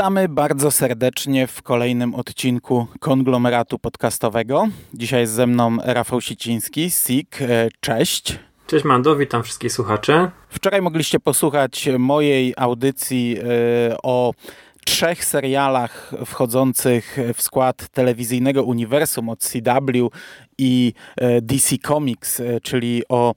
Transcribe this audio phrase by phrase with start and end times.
[0.00, 4.68] Witamy bardzo serdecznie w kolejnym odcinku konglomeratu podcastowego.
[4.94, 7.38] Dzisiaj jest ze mną Rafał Siciński, SIK.
[7.80, 8.38] Cześć.
[8.66, 10.30] Cześć Mando, witam wszystkich słuchaczy.
[10.48, 14.32] Wczoraj mogliście posłuchać mojej audycji e, o
[14.84, 20.10] trzech serialach wchodzących w skład telewizyjnego uniwersum od CW
[20.58, 23.34] i e, DC Comics, e, czyli o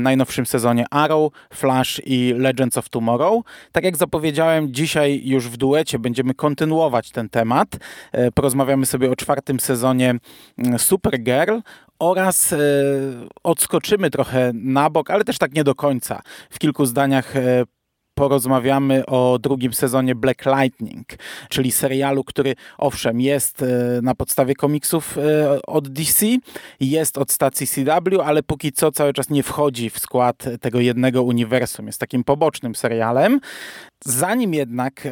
[0.00, 3.44] najnowszym sezonie Arrow, Flash i Legends of Tomorrow.
[3.72, 7.68] Tak jak zapowiedziałem, dzisiaj już w duecie będziemy kontynuować ten temat.
[8.34, 10.14] Porozmawiamy sobie o czwartym sezonie
[10.78, 11.58] Supergirl
[11.98, 12.58] oraz e,
[13.42, 16.22] odskoczymy trochę na bok, ale też tak nie do końca.
[16.50, 17.64] W kilku zdaniach e,
[18.14, 21.06] porozmawiamy o drugim sezonie Black Lightning,
[21.48, 23.66] czyli serialu, który owszem jest e,
[24.02, 26.26] na podstawie komiksów e, od DC,
[26.80, 31.22] jest od stacji CW, ale póki co cały czas nie wchodzi w skład tego jednego
[31.22, 31.86] uniwersum.
[31.86, 33.40] Jest takim pobocznym serialem.
[34.06, 35.10] Zanim jednak e,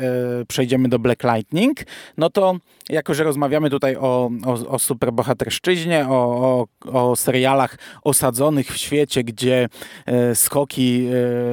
[0.48, 1.78] przejdziemy do Black Lightning,
[2.16, 2.56] no to
[2.88, 9.24] jako, że rozmawiamy tutaj o, o, o superbohaterszczyźnie, o, o, o serialach osadzonych w świecie,
[9.24, 9.68] gdzie
[10.06, 11.10] e, skoki e,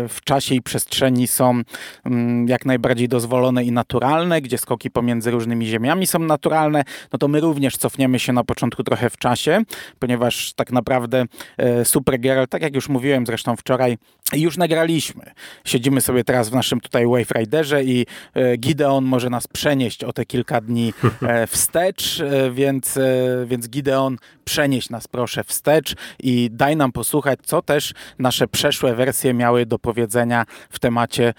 [0.07, 1.61] w czasie i przestrzeni są
[2.05, 7.27] mm, jak najbardziej dozwolone i naturalne, gdzie skoki pomiędzy różnymi ziemiami są naturalne, no to
[7.27, 9.61] my również cofniemy się na początku trochę w czasie,
[9.99, 11.25] ponieważ tak naprawdę
[11.57, 13.97] e, Supergirl, tak jak już mówiłem zresztą wczoraj,
[14.33, 15.23] już nagraliśmy.
[15.65, 20.13] Siedzimy sobie teraz w naszym tutaj Wave Riderze i e, Gideon może nas przenieść o
[20.13, 22.99] te kilka dni e, wstecz, e, więc,
[23.45, 29.33] więc Gideon przenieść nas proszę wstecz i daj nam posłuchać, co też nasze przeszłe wersje
[29.33, 31.33] miały do powiedzenia w temacie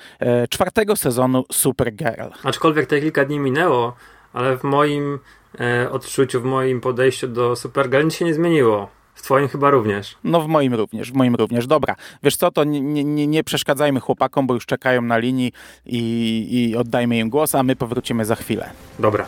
[0.50, 2.28] czwartego sezonu Supergirl.
[2.44, 3.96] Aczkolwiek te kilka dni minęło,
[4.32, 5.18] ale w moim
[5.90, 8.99] odczuciu, w moim podejściu do Supergirl nic się nie zmieniło.
[9.20, 10.16] W twoim chyba również.
[10.24, 11.66] No w moim również, w moim również.
[11.66, 15.52] Dobra, wiesz co, to nie, nie, nie przeszkadzajmy chłopakom, bo już czekają na linii
[15.86, 18.70] i, i oddajmy im głos, a my powrócimy za chwilę.
[18.98, 19.26] Dobra.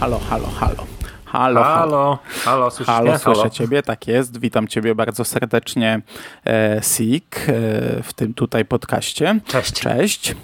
[0.00, 0.95] Halo, halo, halo.
[1.26, 3.18] Halo, halo, halo, słyszysz halo, mnie?
[3.18, 3.50] słyszę halo.
[3.50, 4.38] ciebie, tak jest.
[4.40, 6.00] Witam ciebie bardzo serdecznie,
[6.46, 7.42] e, Sik, e,
[8.02, 9.40] w tym tutaj podcaście.
[9.46, 9.72] Cześć.
[9.72, 10.34] Cześć.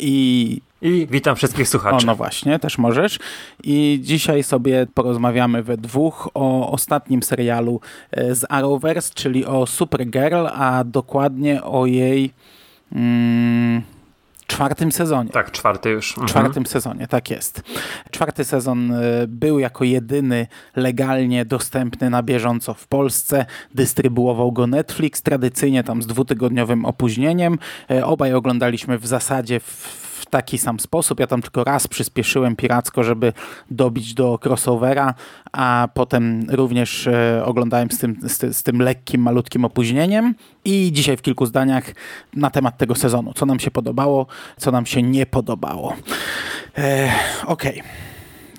[0.00, 2.04] I i witam wszystkich słuchaczy.
[2.04, 3.18] O, no właśnie, też możesz.
[3.62, 7.80] I dzisiaj sobie porozmawiamy we dwóch o ostatnim serialu
[8.10, 12.30] e, z Arrowverse, czyli o Supergirl, a dokładnie o jej...
[12.92, 13.82] Mm,
[14.54, 15.30] czwartym sezonie.
[15.30, 16.10] Tak, czwarty już.
[16.10, 16.28] Mhm.
[16.28, 17.62] Czwartym sezonie, tak jest.
[18.10, 18.96] Czwarty sezon e,
[19.28, 23.46] był jako jedyny legalnie dostępny na bieżąco w Polsce.
[23.74, 27.58] Dystrybuował go Netflix, tradycyjnie tam z dwutygodniowym opóźnieniem.
[27.90, 31.20] E, obaj oglądaliśmy w zasadzie w w taki sam sposób.
[31.20, 33.32] Ja tam tylko raz przyspieszyłem piracko, żeby
[33.70, 35.14] dobić do crossovera,
[35.52, 40.34] a potem również e, oglądałem z tym, z, z, tym lekkim, malutkim opóźnieniem.
[40.64, 41.84] I dzisiaj w kilku zdaniach
[42.34, 43.32] na temat tego sezonu.
[43.34, 44.26] Co nam się podobało,
[44.56, 45.96] co nam się nie podobało.
[46.78, 47.12] E,
[47.46, 47.80] Okej.
[47.80, 48.13] Okay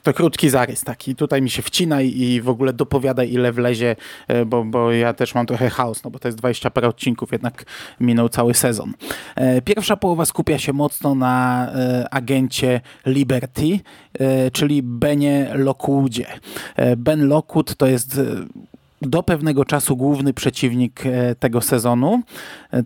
[0.05, 1.15] to krótki zarys taki.
[1.15, 3.95] Tutaj mi się wcina i w ogóle dopowiadaj ile wlezie,
[4.27, 7.31] e, bo, bo ja też mam trochę chaos, no bo to jest 20 parę odcinków,
[7.31, 7.65] jednak
[7.99, 8.93] minął cały sezon.
[9.35, 13.79] E, pierwsza połowa skupia się mocno na e, agencie Liberty,
[14.53, 16.27] czyli Benie Lockwoodzie.
[16.97, 18.21] Ben Lockwood to jest
[19.01, 21.03] do pewnego czasu główny przeciwnik
[21.39, 22.21] tego sezonu.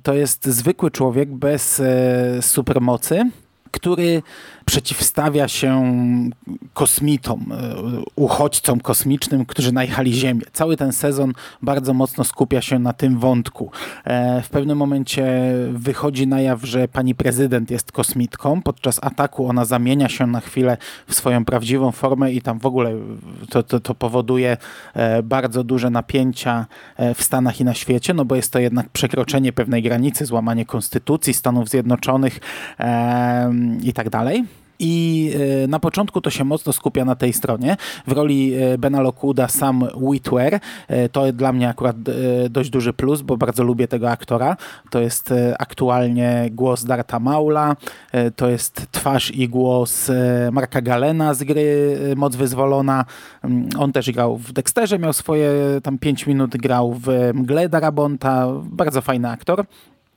[0.04, 1.82] To jest zwykły człowiek bez
[2.42, 3.30] supermocy,
[3.72, 4.22] który
[4.66, 5.84] przeciwstawia się
[6.74, 7.76] kosmitom, e,
[8.16, 10.42] uchodźcom kosmicznym, którzy najechali Ziemię.
[10.54, 13.72] Cały ten sezon bardzo mocno skupia się na tym wątku.
[14.06, 18.62] E, w pewnym momencie wychodzi na jaw, że pani prezydent jest kosmitką.
[18.62, 20.78] Podczas ataku ona zamienia się na chwilę
[21.08, 22.92] w swoją prawdziwą formę i tam w ogóle
[23.50, 24.58] to, to, to powoduje
[24.94, 26.66] e, bardzo duże napięcia
[27.16, 31.34] w Stanach i na świecie, no bo jest to jednak przekroczenie pewnej granicy, złamanie konstytucji
[31.34, 32.40] Stanów Zjednoczonych
[33.84, 34.44] i tak dalej.
[34.82, 35.32] I
[35.68, 37.78] na początku to się mocno skupia na tej stronie.
[38.08, 40.60] W roli Bena Lockwooda sam Whitwer.
[41.12, 41.96] To dla mnie akurat
[42.50, 44.58] dość duży plus, bo bardzo lubię tego aktora.
[44.90, 47.76] To jest aktualnie głos Darta Maula,
[48.36, 50.12] to jest twarz i głos
[50.52, 53.06] Marka Galena z gry Moc Wyzwolona.
[53.44, 55.52] Mm, on też grał w Dexterze, miał swoje
[55.84, 58.48] tam 5 minut, grał w Mgle Darabonta.
[58.64, 59.66] Bardzo fajny aktor.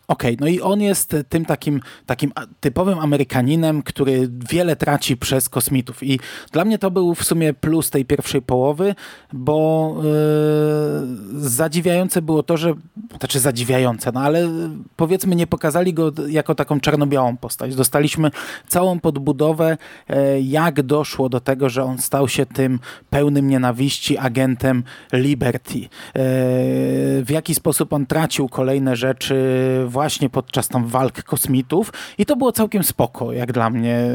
[0.08, 5.48] Okej, okay, no i on jest tym takim, takim typowym Amerykaninem, który wiele traci przez
[5.48, 6.02] kosmitów.
[6.02, 6.20] I
[6.52, 8.94] dla mnie to był w sumie plus tej pierwszej połowy,
[9.32, 12.74] bo yy, zadziwiające było to, że,
[13.18, 14.48] znaczy zadziwiające, no ale
[14.96, 17.74] powiedzmy nie pokazali go jako taką czarno-białą postać.
[17.74, 18.30] Dostaliśmy
[18.68, 19.76] całą podbudowę,
[20.08, 22.78] yy, jak doszło do tego, że on stał się tym
[23.10, 25.78] pełnym nienawiści agentem Liberty.
[25.78, 25.88] Yy,
[27.24, 29.34] w jaki sposób on tracił kolejne rzeczy
[30.30, 34.08] podczas tam walk kosmitów i to było całkiem spoko, jak dla mnie.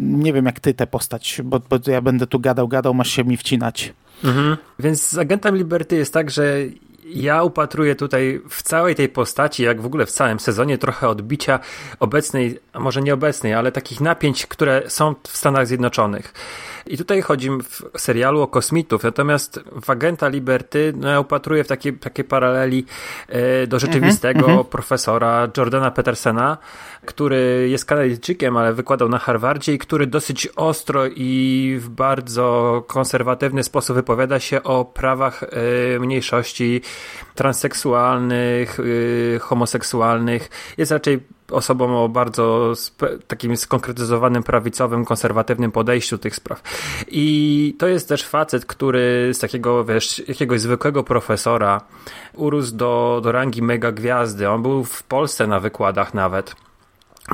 [0.00, 3.24] Nie wiem, jak ty tę postać, bo, bo ja będę tu gadał, gadał, masz się
[3.24, 3.92] mi wcinać.
[4.24, 4.56] Mhm.
[4.78, 6.56] Więc z Agentem Liberty jest tak, że
[7.14, 11.60] ja upatruję tutaj w całej tej postaci, jak w ogóle w całym sezonie, trochę odbicia
[12.00, 16.34] obecnej, a może nieobecnej, ale takich napięć, które są w Stanach Zjednoczonych.
[16.86, 21.68] I tutaj chodzi w serialu o kosmitów, natomiast w Agenta Liberty no, ja upatruję w
[21.68, 22.86] takie, takie paraleli
[23.28, 24.64] e, do rzeczywistego mm -hmm.
[24.64, 26.58] profesora Jordana Petersena,
[27.04, 33.62] który jest Kanadyjczykiem, ale wykładał na Harvardzie i który dosyć ostro i w bardzo konserwatywny
[33.62, 36.80] sposób wypowiada się o prawach e, mniejszości
[37.34, 40.50] transseksualnych, e, homoseksualnych.
[40.78, 41.20] Jest raczej
[41.52, 42.72] osobą o bardzo
[43.26, 46.62] takim skonkretyzowanym prawicowym, konserwatywnym podejściu tych spraw.
[47.08, 51.80] I to jest też facet, który z takiego, wiesz, jakiegoś zwykłego profesora
[52.34, 54.50] urósł do, do rangi mega gwiazdy.
[54.50, 56.54] On był w Polsce na wykładach nawet.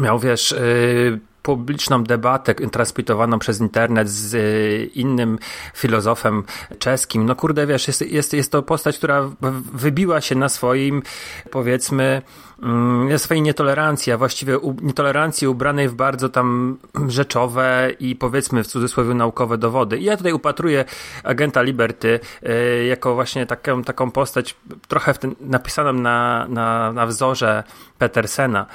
[0.00, 1.18] Miał, wiesz, yy,
[1.48, 5.38] publiczną debatę transmitowaną przez internet z y, innym
[5.74, 6.44] filozofem
[6.78, 7.26] czeskim.
[7.26, 9.30] No kurde, wiesz, jest, jest, jest to postać, która
[9.72, 11.02] wybiła się na swoim,
[11.50, 12.22] powiedzmy,
[12.62, 16.78] Mm, jest swojej nietolerancji, a właściwie nietolerancji ubranej w bardzo tam
[17.08, 19.98] rzeczowe i powiedzmy w cudzysłowie naukowe dowody.
[19.98, 20.84] I ja tutaj upatruję
[21.24, 24.56] agenta Liberty y, jako właśnie taką, taką postać
[24.88, 27.64] trochę ten, napisaną na, na, na wzorze
[27.98, 28.66] Petersena.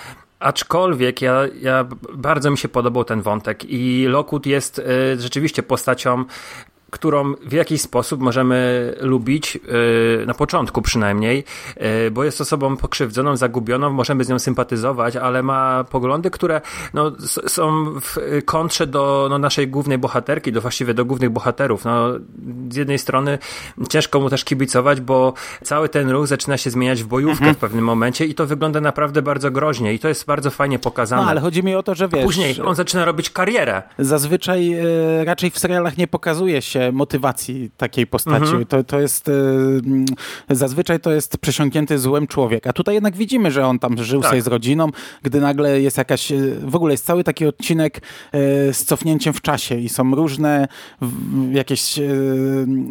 [0.44, 4.84] Aczkolwiek ja, ja bardzo mi się podobał ten wątek i Lockwood jest y,
[5.22, 6.26] rzeczywiście postacią
[6.94, 11.44] którą w jakiś sposób możemy lubić, yy, na początku przynajmniej,
[11.78, 16.62] yy, bo jest osobą pokrzywdzoną, zagubioną, możemy z nią sympatyzować, ale ma poglądy, które
[16.94, 17.12] no,
[17.48, 21.86] są w kontrze do no, naszej głównej bohaterki, do właściwie do głównych bohaterów.
[21.86, 22.10] No,
[22.70, 23.38] z jednej strony
[23.90, 27.56] ciężko mu też kibicować, bo cały ten ruch zaczyna się zmieniać w bojówkę mhm.
[27.56, 31.22] w pewnym momencie i to wygląda naprawdę bardzo groźnie i to jest bardzo fajnie pokazane.
[31.22, 32.22] No, ale chodzi mi o to, że wiesz...
[32.22, 33.82] A później on zaczyna robić karierę.
[34.00, 38.46] Zazwyczaj yy, raczej w serialach nie pokazuje się motywacji takiej postaci.
[38.46, 38.66] Mhm.
[38.66, 42.68] To, to jest e, zazwyczaj to jest przesiąknięty złem człowiek.
[42.68, 44.30] A tutaj jednak widzimy, że on tam żył tak.
[44.30, 44.90] sobie z rodziną,
[45.22, 49.42] gdy nagle jest jakaś, e, w ogóle jest cały taki odcinek e, z cofnięciem w
[49.42, 50.68] czasie i są różne
[51.52, 52.00] jakieś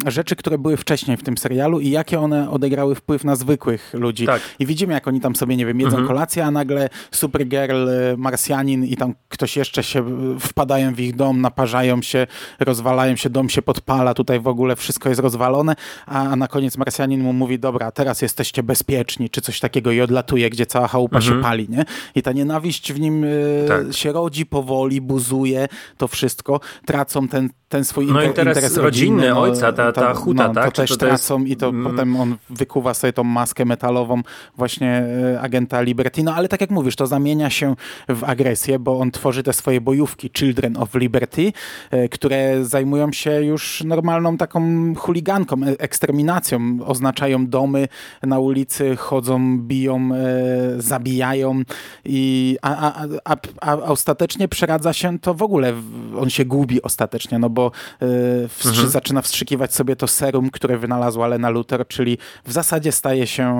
[0.07, 4.25] rzeczy, które były wcześniej w tym serialu i jakie one odegrały wpływ na zwykłych ludzi.
[4.25, 4.41] Tak.
[4.59, 6.07] I widzimy, jak oni tam sobie, nie wiem, jedzą mhm.
[6.07, 7.87] kolację, a nagle Supergirl,
[8.17, 10.05] Marsjanin i tam ktoś jeszcze się
[10.39, 12.27] wpadają w ich dom, naparzają się,
[12.59, 15.75] rozwalają się, dom się podpala podpala, tutaj w ogóle wszystko jest rozwalone,
[16.05, 20.49] a na koniec Marsjanin mu mówi, dobra, teraz jesteście bezpieczni, czy coś takiego i odlatuje,
[20.49, 21.35] gdzie cała chałupa mhm.
[21.35, 21.85] się pali, nie?
[22.15, 23.93] I ta nienawiść w nim y, tak.
[23.93, 25.67] się rodzi powoli, buzuje
[25.97, 30.47] to wszystko, tracą ten, ten swój no, interes, interes rodzinny, no, ojca, ta, ta huta,
[30.47, 30.65] no, tak?
[30.65, 31.51] To też to tracą jest...
[31.51, 31.91] i to mm.
[31.91, 34.21] potem on wykuwa sobie tą maskę metalową
[34.57, 35.03] właśnie
[35.33, 36.23] y, agenta Liberty.
[36.23, 37.75] No ale tak jak mówisz, to zamienia się
[38.09, 41.53] w agresję, bo on tworzy te swoje bojówki Children of Liberty,
[41.93, 46.77] y, które zajmują się już normalną taką chuliganką, e, eksterminacją.
[46.85, 47.87] Oznaczają domy
[48.23, 51.61] na ulicy, chodzą, biją, e, zabijają
[52.05, 55.73] i a, a, a, a, ostatecznie przeradza się to w ogóle,
[56.19, 58.89] on się gubi ostatecznie, no bo e, wstrzy, mhm.
[58.89, 63.53] zaczyna wstrzykiwać sobie to serum, które wynalazła Lena Luther, czyli w zasadzie staje się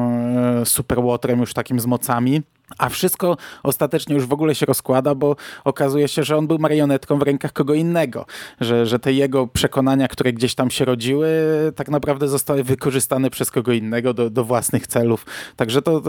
[0.66, 2.42] superłotrem już takim z mocami.
[2.78, 7.20] A wszystko ostatecznie już w ogóle się rozkłada, bo okazuje się, że on był marionetką
[7.20, 8.26] w rękach kogo innego.
[8.62, 11.30] Że, że te jego przekonania, które gdzieś tam się rodziły,
[11.76, 15.26] tak naprawdę zostały wykorzystane przez kogo innego do, do własnych celów.
[15.56, 16.02] Także to,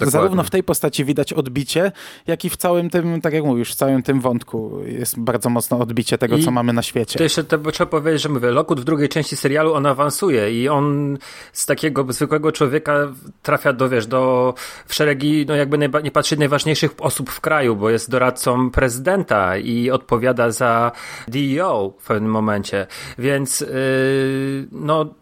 [0.00, 1.92] to zarówno w tej postaci widać odbicie,
[2.26, 5.78] jak i w całym tym, tak jak mówisz, w całym tym wątku jest bardzo mocno
[5.78, 7.18] odbicie tego, I co mamy na świecie.
[7.18, 10.68] To jeszcze to trzeba powiedzieć, że mówię, Lokut w drugiej części serialu on awansuje i
[10.68, 11.18] on
[11.52, 14.54] z takiego zwykłego człowieka trafia do, wiesz, do
[14.86, 19.90] w szeregi no jakby nie patrzeć najważniejszych osób w kraju, bo jest doradcą prezydenta i
[19.90, 20.92] odpowiada za
[21.28, 22.86] DEO w pewnym momencie.
[23.18, 25.14] Więc yy, no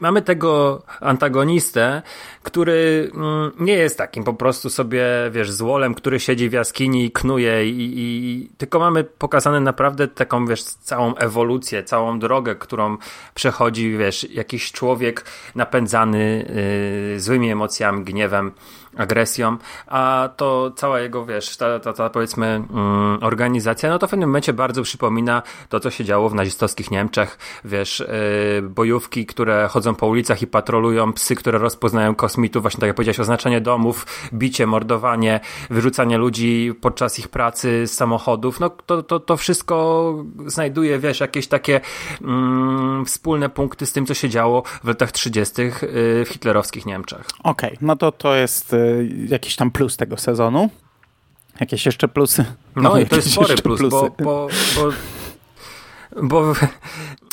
[0.00, 2.02] mamy tego antagonistę,
[2.42, 7.10] który mm, nie jest takim po prostu sobie, wiesz, złolem, który siedzi w jaskini i
[7.10, 12.96] knuje i, i, tylko mamy pokazane naprawdę taką, wiesz, całą ewolucję, całą drogę, którą
[13.34, 16.52] przechodzi, wiesz, jakiś człowiek napędzany
[17.12, 18.52] yy, złymi emocjami, gniewem,
[18.96, 24.10] agresją, a to cała jego, wiesz, ta, ta, ta powiedzmy mm, organizacja, no to w
[24.10, 28.04] pewnym momencie bardzo przypomina to, co się działo w nazistowskich Niemczech, wiesz,
[28.62, 32.96] yy, bojówki, które chodzą po ulicach i patrolują, psy, które rozpoznają kosmitów, właśnie tak jak
[32.96, 39.20] powiedziałeś, oznaczenie domów, bicie, mordowanie, wyrzucanie ludzi podczas ich pracy z samochodów, no to, to,
[39.20, 40.14] to wszystko
[40.46, 41.80] znajduje, wiesz, jakieś takie
[42.22, 45.62] mm, wspólne punkty z tym, co się działo w latach 30.
[45.62, 45.70] Yy,
[46.24, 47.26] w hitlerowskich Niemczech.
[47.42, 48.83] Okej, okay, no to to jest yy
[49.28, 50.70] jakiś tam plus tego sezonu.
[51.60, 52.44] Jakieś jeszcze plusy?
[52.76, 54.92] No, no i to jest spory plus, bo, bo, bo,
[56.22, 56.54] bo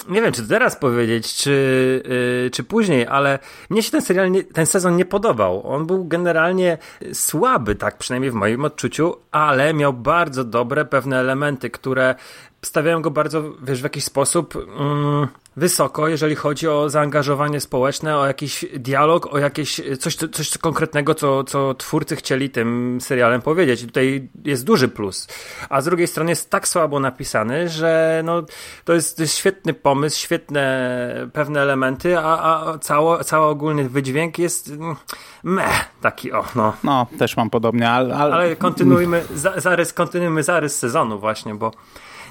[0.10, 2.04] nie wiem, czy teraz powiedzieć, czy,
[2.44, 3.40] yy, czy później, ale
[3.70, 5.68] mnie się ten serial, nie, ten sezon nie podobał.
[5.68, 6.78] On był generalnie
[7.14, 12.16] słaby, tak przynajmniej w moim odczuciu, ale miał bardzo dobre pewne elementy, które
[12.62, 18.28] stawiają go bardzo, wiesz, w jakiś sposób mm, wysoko, jeżeli chodzi o zaangażowanie społeczne, o
[18.28, 23.84] jakiś dialog, o jakieś coś, coś konkretnego, co, co twórcy chcieli tym serialem powiedzieć.
[23.84, 25.28] I tutaj jest duży plus.
[25.70, 28.44] A z drugiej strony jest tak słabo napisany, że no,
[28.86, 34.40] to, jest, to jest świetny pomysł, świetne pewne elementy, a, a cało, cały ogólny wydźwięk
[34.40, 34.96] jest mm,
[35.44, 36.74] meh, taki o, no.
[36.84, 38.16] No, też mam podobnie, ale...
[38.16, 41.72] Ale, ale kontynuujmy, za, zarys, kontynuujmy zarys sezonu właśnie, bo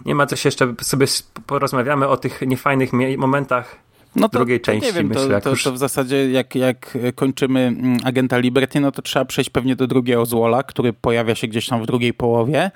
[0.05, 1.07] nie ma coś jeszcze, sobie
[1.47, 3.77] porozmawiamy o tych niefajnych momentach
[4.17, 5.41] no to, drugiej części, nie wiem, myślę.
[5.41, 9.51] To, to, to, w zasadzie jak, jak kończymy mm, Agenta Liberty, no to trzeba przejść
[9.51, 12.71] pewnie do drugiego złola, który pojawia się gdzieś tam w drugiej połowie.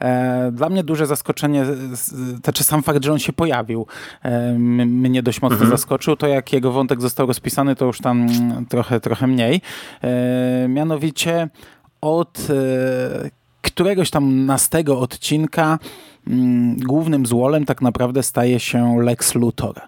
[0.00, 1.64] E, dla mnie duże zaskoczenie,
[2.44, 3.86] znaczy sam fakt, że on się pojawił,
[4.22, 5.70] e, mnie dość mocno mhm.
[5.70, 6.16] zaskoczył.
[6.16, 9.60] To jak jego wątek został rozpisany, to już tam mm, trochę, trochę mniej.
[10.02, 11.48] E, mianowicie
[12.00, 12.38] od
[13.62, 15.78] któregoś tam nastego odcinka
[16.76, 19.80] głównym złolem tak naprawdę staje się Lex Luthor.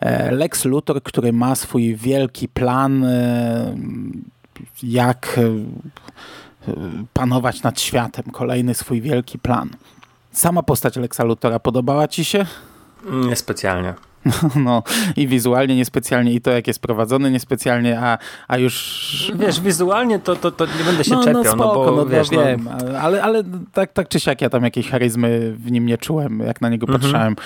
[0.00, 3.76] E, Lex Luthor, który ma swój wielki plan, e,
[4.82, 6.72] jak e,
[7.12, 8.24] panować nad światem.
[8.24, 9.70] Kolejny swój wielki plan.
[10.32, 12.46] Sama postać Lexa Luthora podobała ci się?
[13.10, 13.94] Niespecjalnie.
[14.56, 14.82] No
[15.16, 19.32] i wizualnie niespecjalnie i to jak jest prowadzony niespecjalnie, a, a już...
[19.34, 22.06] Wiesz, wizualnie to, to, to nie będę się no, czepiał, no, spoko, no bo no,
[22.06, 22.68] wiesz, no, wiem,
[23.00, 26.60] ale, ale tak, tak czy siak ja tam jakiejś charyzmy w nim nie czułem, jak
[26.60, 27.00] na niego mhm.
[27.00, 27.36] patrzałem.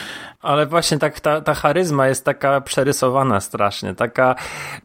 [0.40, 4.34] Ale właśnie tak ta, ta charyzma jest taka przerysowana strasznie, taka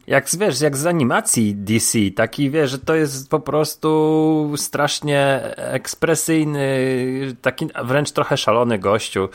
[0.06, 6.66] jak wiesz, jak z animacji DC, taki wiesz, że to jest po prostu strasznie ekspresyjny,
[7.42, 9.28] taki wręcz trochę szalony gościu,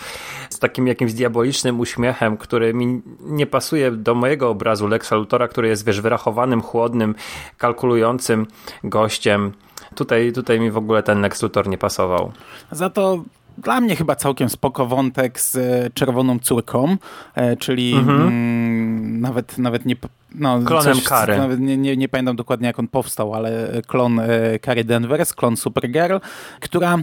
[0.50, 5.68] z takim jakimś diabolicznym uśmiechem, który mi nie pasuje do mojego obrazu Lexa Lutora, który
[5.68, 7.16] jest wiesz, wyrachowanym, chłodnym,
[7.58, 8.48] kalkulującym
[8.84, 9.52] gościem.
[9.96, 12.32] Tutaj, tutaj mi w ogóle ten Lex Luthor nie pasował.
[12.72, 13.24] Za to
[13.58, 16.98] dla mnie chyba całkiem spoko wątek z e, Czerwoną Córką,
[17.36, 18.22] e, czyli mhm.
[18.22, 19.96] mm, nawet, nawet nie...
[20.36, 21.38] No, Klonem coś, Kary.
[21.38, 25.58] Nawet nie, nie, nie, pamiętam dokładnie jak on powstał, ale klon e, Kary Denvers, klon
[25.58, 26.18] Supergirl,
[26.60, 26.98] która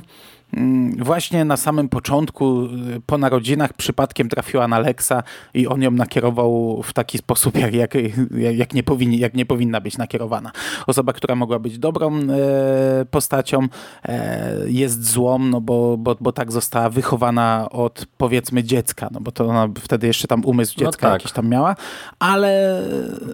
[0.98, 2.64] właśnie na samym początku,
[2.96, 5.22] y, po narodzinach, przypadkiem trafiła na Lexa
[5.54, 7.94] i on ją nakierował w taki sposób, jak, jak,
[8.30, 10.52] jak, nie, powinni, jak nie powinna być nakierowana.
[10.86, 13.68] Osoba, która mogła być dobrą e, postacią,
[14.04, 19.32] e, jest złą, no bo, bo, bo tak została wychowana od powiedzmy dziecka, no bo
[19.32, 21.20] to ona wtedy jeszcze tam umysł no dziecka no tak.
[21.20, 21.76] jakiś tam miała,
[22.18, 22.82] ale...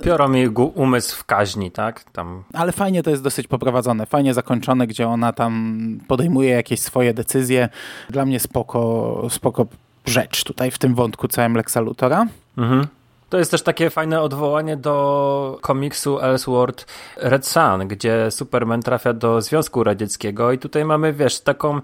[0.03, 2.05] Piorą jej umysł w kaźni, tak?
[2.05, 2.45] Tam...
[2.53, 7.15] Ale fajnie to jest dosyć poprowadzone, fajnie zakończone, gdzie ona tam podejmuje jakieś swoje swoje
[7.15, 7.69] decyzje.
[8.11, 9.67] Dla mnie spoko, spoko
[10.07, 12.27] rzecz tutaj w tym wątku całym Lexa Luthora.
[12.57, 12.87] Mhm.
[13.29, 19.43] To jest też takie fajne odwołanie do komiksu Elseworld Red Sun, gdzie Superman trafia do
[19.43, 21.81] Związku Radzieckiego i tutaj mamy, wiesz, taką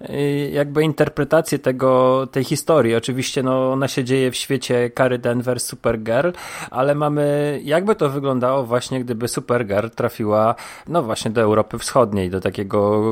[0.00, 2.94] y, jakby interpretację tego, tej historii.
[2.94, 6.30] Oczywiście no, ona się dzieje w świecie Kary Denver Supergirl,
[6.70, 10.54] ale mamy jakby to wyglądało właśnie gdyby Supergirl trafiła
[10.88, 13.02] no właśnie do Europy Wschodniej, do takiego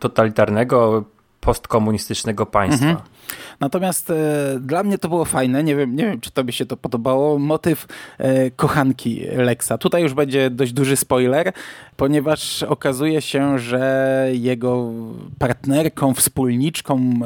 [0.00, 1.04] totalitarnego
[1.40, 2.86] postkomunistycznego państwa.
[2.86, 3.15] Mhm.
[3.60, 4.14] Natomiast e,
[4.60, 7.86] dla mnie to było fajne, nie wiem, nie wiem, czy tobie się to podobało, motyw
[8.18, 9.72] e, kochanki Lexa.
[9.80, 11.52] Tutaj już będzie dość duży spoiler,
[11.96, 14.92] ponieważ okazuje się, że jego
[15.38, 17.18] partnerką, wspólniczką, e,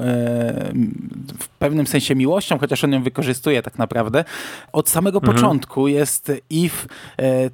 [1.39, 4.25] w pewnym sensie miłością, chociaż on ją wykorzystuje tak naprawdę,
[4.73, 5.35] od samego mhm.
[5.35, 6.87] początku jest Eve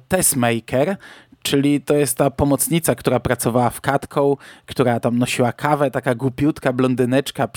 [0.07, 0.97] Tessmaker,
[1.43, 6.73] czyli to jest ta pomocnica, która pracowała w Katką, która tam nosiła kawę, taka głupiutka
[6.73, 7.47] blondyneczka.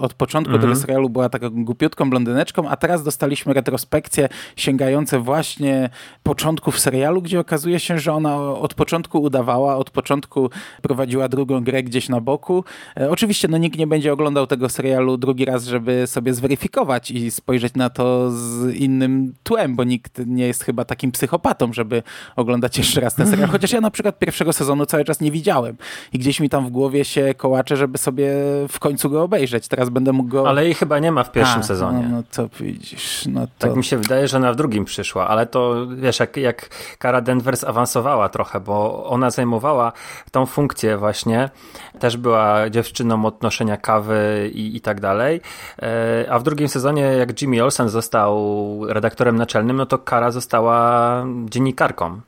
[0.00, 0.70] Od początku Mhm.
[0.70, 5.90] tego serialu była taką głupiutką blondyneczką, a teraz dostaliśmy retrospekcje sięgające właśnie
[6.22, 10.50] początków serialu, gdzie okazuje się, że ona od początku udawała, od początku
[10.82, 12.64] prowadziła drugą grę gdzieś na boku.
[12.96, 17.30] E, oczywiście no, nikt nie będzie oglądał tego serialu drugi raz, żeby sobie zweryfikować i
[17.30, 22.02] spojrzeć na to z innym tłem, bo nikt nie jest chyba takim psychopatą, żeby
[22.36, 23.48] oglądać jeszcze raz ten serial.
[23.48, 25.76] Chociaż ja na przykład pierwszego sezonu cały czas nie widziałem
[26.12, 28.32] i gdzieś mi tam w głowie się kołacze, żeby sobie
[28.68, 29.68] w końcu go obejrzeć.
[29.68, 30.48] Teraz będę mógł go...
[30.48, 32.08] Ale jej chyba nie ma w pierwszym A, sezonie.
[32.10, 33.52] No, no co widzisz, no to...
[33.58, 36.68] Tak mi się wydaje, że ona w drugim przyszła, ale to wiesz, jak, jak
[36.98, 39.92] Kara Denvers awansowała trochę, bo ona zajmowała
[40.30, 41.50] tą funkcję właśnie,
[41.98, 45.40] też była dziewczyną od noszenia kawy i, i tak dalej,
[45.82, 51.24] E, a w drugim sezonie jak Jimmy Olsen został redaktorem naczelnym, no to Kara została
[51.44, 52.20] dziennikarką,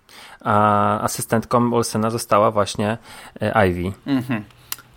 [0.44, 2.98] a asystentką Olsena została właśnie
[3.40, 3.92] e, Ivy.
[4.06, 4.44] Mhm.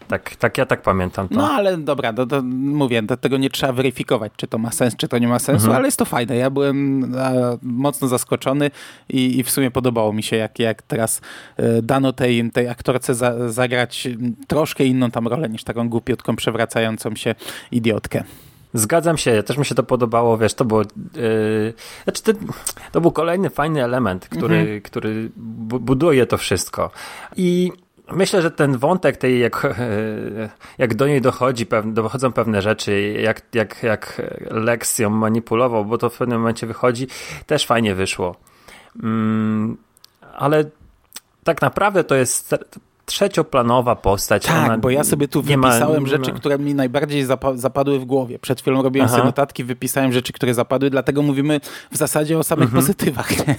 [0.07, 1.35] Tak, tak, ja tak pamiętam to.
[1.35, 4.95] No ale dobra, to, to mówię, to, tego nie trzeba weryfikować, czy to ma sens,
[4.95, 5.75] czy to nie ma sensu, Mhm.
[5.77, 6.35] ale jest to fajne.
[6.35, 8.71] Ja byłem e, mocno zaskoczony
[9.09, 11.21] i, i w sumie podobało mi się, jak, jak teraz
[11.57, 14.07] e, dano tej, tej aktorce za, zagrać
[14.47, 17.35] troszkę inną tam rolę niż taką głupiutką, przewracającą się
[17.71, 18.23] idiotkę.
[18.75, 22.31] Zgadzam się, też mi się to podobało, wiesz, to było, yy, znaczy to,
[22.91, 24.81] to był kolejny fajny element, który, Mhm.
[24.81, 26.91] który bu- buduje to wszystko.
[27.35, 27.71] I
[28.11, 29.63] myślę, że ten wątek tej, jak,
[30.35, 35.97] yy, jak do niej dochodzi, dochodzą pewne rzeczy, jak, jak, jak Lex ją manipulował, bo
[35.97, 37.07] to w pewnym momencie wychodzi,
[37.45, 38.35] też fajnie wyszło.
[39.03, 39.77] Mm,
[40.37, 40.63] ale
[41.43, 42.55] tak naprawdę to jest
[43.05, 44.45] trzecioplanowa postać.
[44.45, 47.99] Tak, bo ja sobie tu ma- wypisałem nie rzeczy, ma- które mi najbardziej zapa- zapadły
[47.99, 48.39] w głowie.
[48.39, 49.15] Przed chwilą robiłem Aha.
[49.15, 51.59] sobie notatki, wypisałem rzeczy, które zapadły, dlatego mówimy
[51.91, 52.81] w zasadzie o samych Mhm.
[52.83, 53.47] pozytywach.
[53.47, 53.55] nie?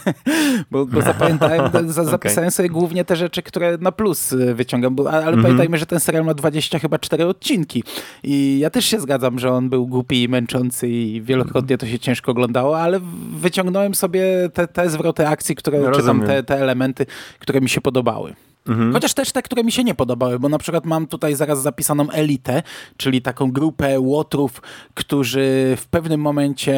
[0.70, 5.10] bo, bo zapamiętałem, za, zapisałem sobie głównie te rzeczy, które na plus y, wyciągam, bo,
[5.10, 5.42] ale Mhm.
[5.42, 7.84] pamiętajmy, że ten serial ma 20 chyba 4 odcinki
[8.22, 11.98] i ja też się zgadzam, że on był głupi i męczący i wielokrotnie to się
[11.98, 13.00] ciężko oglądało, ale
[13.36, 14.22] wyciągnąłem sobie
[14.54, 16.26] te, te zwroty akcji, które, czy tam Rozumiem.
[16.26, 17.06] te, te elementy,
[17.38, 18.34] które mi się podobały.
[18.68, 18.92] Mhm.
[18.92, 22.10] Chociaż też te, które mi się nie podobały, bo na przykład mam tutaj zaraz zapisaną
[22.10, 22.62] elitę,
[22.96, 24.62] czyli taką grupę łotrów,
[24.94, 26.74] którzy w pewnym momencie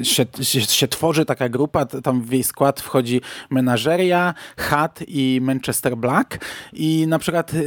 [0.00, 5.38] e, się, się, się tworzy taka grupa, tam w jej skład wchodzi menażeria, Hat i
[5.42, 6.38] Manchester Black
[6.72, 7.58] i na przykład e,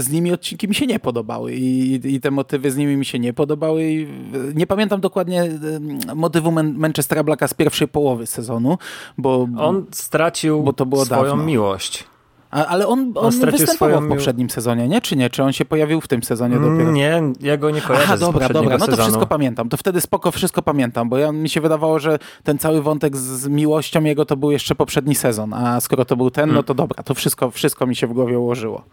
[0.00, 3.18] z nimi odcinki mi się nie podobały i, i te motywy z nimi mi się
[3.18, 4.06] nie podobały i
[4.54, 8.78] nie pamiętam dokładnie e, motywu Man Manchestera Blacka z pierwszej połowy sezonu,
[9.18, 11.44] bo On stracił Bo to było swoją dawno.
[11.44, 12.04] miłość.
[12.52, 15.00] A, ale on, on, stracił występował swoją w poprzednim sezonie, nie?
[15.00, 15.30] Czy nie?
[15.30, 16.92] Czy on się pojawił w tym sezonie dopiero?
[16.92, 19.02] Nie, ja go nie kojarzę Aha, dobra, dobra, no to sezonu.
[19.02, 19.68] wszystko pamiętam.
[19.68, 23.20] To wtedy spoko, wszystko pamiętam, bo ja, mi się wydawało, że ten cały wątek z,
[23.20, 26.56] z miłością jego to był jeszcze poprzedni sezon, a skoro to był ten, Hmm.
[26.56, 28.84] no to dobra, to wszystko, wszystko mi się w głowie ułożyło.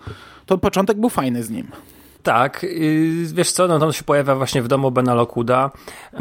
[0.45, 1.67] To początek był fajny z nim.
[2.23, 2.65] Tak,
[3.25, 5.71] wiesz co, no to on się pojawia właśnie w domu Bena Lockwooda,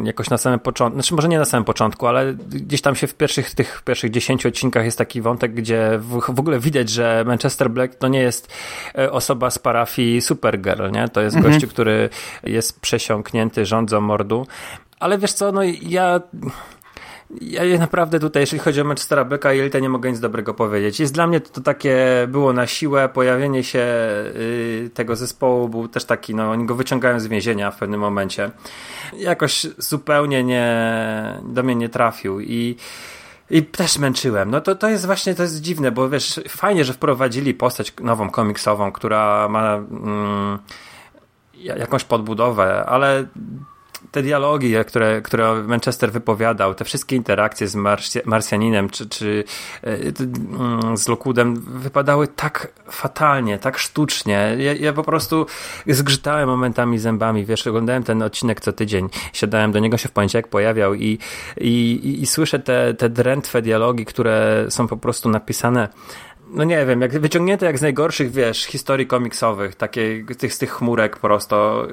[0.05, 3.15] jakoś na samym początku, znaczy może nie na samym początku, ale gdzieś tam się w
[3.15, 7.71] pierwszych, tych pierwszych 10 odcinkach jest taki wątek, gdzie w, w ogóle widać, że Manchester
[7.71, 8.53] Black to nie jest
[8.99, 11.09] e, osoba z parafii Supergirl, nie?
[11.09, 11.53] To jest Mhm.
[11.55, 12.09] gościu, który
[12.45, 14.47] jest przesiąknięty rządzą mordu.
[15.01, 16.21] Ale wiesz co, no ja...
[17.41, 21.01] Ja naprawdę tutaj, jeżeli chodzi o Manchestera Blacka i Elite, nie mogę nic dobrego powiedzieć.
[21.01, 21.97] Jest dla mnie to, to takie
[22.29, 23.79] było na siłę, pojawienie się
[24.37, 28.51] y, tego zespołu był też taki, no oni go wyciągają z więzienia w pewnym momencie.
[29.17, 30.85] Jakoś zupełnie nie,
[31.43, 32.77] do mnie nie trafił i
[33.51, 34.51] i też męczyłem.
[34.51, 38.31] No to, to jest właśnie, to jest dziwne, bo wiesz, fajnie, że wprowadzili postać nową
[38.31, 40.59] komiksową, która ma mm,
[41.55, 43.25] ja- jakąś podbudowę, ale
[44.11, 49.45] te dialogi, które, które Manchester wypowiadał, te wszystkie interakcje z Marsja, Marsjaninem czy, czy
[49.83, 54.57] e, mm, z Lockwoodem wypadały tak fatalnie, tak sztucznie.
[54.59, 55.47] Ja, ja po prostu
[55.87, 60.49] zgrzytałem momentami zębami, wiesz, oglądałem ten odcinek co tydzień, siadałem do niego się w poniedziałek
[60.49, 61.19] pojawiał i,
[61.57, 65.89] i, i, i słyszę te, te drętwe dialogi, które są po prostu napisane
[66.51, 70.71] no nie wiem, jak wyciągnięte jak z najgorszych, wiesz, historii komiksowych, takie, tych, z tych
[70.71, 71.87] chmurek prosto.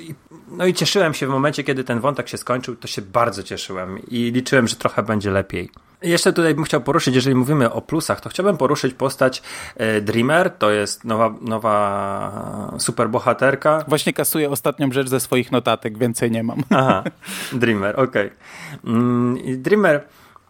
[0.00, 0.14] I-
[0.56, 3.98] No i cieszyłem się w momencie, kiedy ten wątek się skończył, to się bardzo cieszyłem
[4.08, 5.70] i liczyłem, że trochę będzie lepiej.
[6.02, 9.42] Jeszcze tutaj bym chciał poruszyć, jeżeli mówimy o plusach, to chciałbym poruszyć postać
[9.76, 13.84] e, Dreamer, to jest nowa, nowa superbohaterka.
[13.88, 16.62] Właśnie kasuję ostatnią rzecz ze swoich notatek, więcej nie mam.
[16.70, 17.04] Aha,
[17.52, 18.30] Dreamer, okej.
[18.84, 20.04] Mm, i Dreamer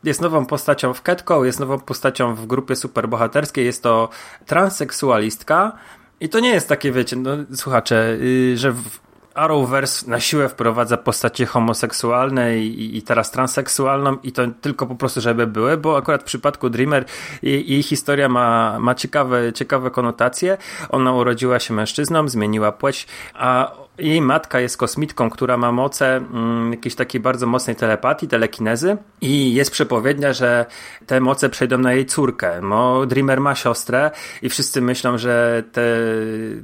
[0.04, 4.08] jest nową postacią w Catco, jest nową postacią w grupie superbohaterskiej, jest to
[4.46, 5.72] transseksualistka
[6.20, 9.03] i to nie jest takie, wiecie, no słuchacze, yy, że w,
[9.34, 15.20] Arrowverse na siłę wprowadza postacie homoseksualne i, i teraz transseksualną i to tylko po prostu,
[15.20, 17.04] żeby były, bo akurat w przypadku Dreamer
[17.42, 20.58] jej, jej historia ma, ma ciekawe, ciekawe konotacje.
[20.88, 26.72] Ona urodziła się mężczyzną, zmieniła płeć, a jej matka jest kosmitką, która ma moce mm,
[26.72, 30.66] jakiejś takiej bardzo mocnej telepatii, telekinezy i jest przepowiednia, że
[31.07, 32.61] te moce przejdą na jej córkę.
[32.62, 34.11] No, Dreamer ma siostrę
[34.42, 35.83] i wszyscy myślą, że te,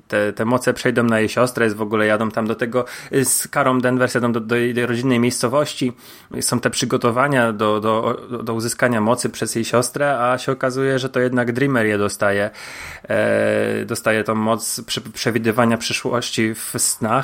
[0.09, 2.85] te, te moce przejdą na jej siostrę, jest w ogóle jadą tam do tego
[3.25, 5.93] z Karą Denver, jadą do, do jej rodzinnej miejscowości.
[6.40, 11.09] Są te przygotowania do, do, do uzyskania mocy przez jej siostrę, a się okazuje, że
[11.09, 12.51] to jednak Dreamer je dostaje.
[13.09, 14.81] E, dostaje tą moc
[15.14, 17.19] przewidywania przyszłości w snach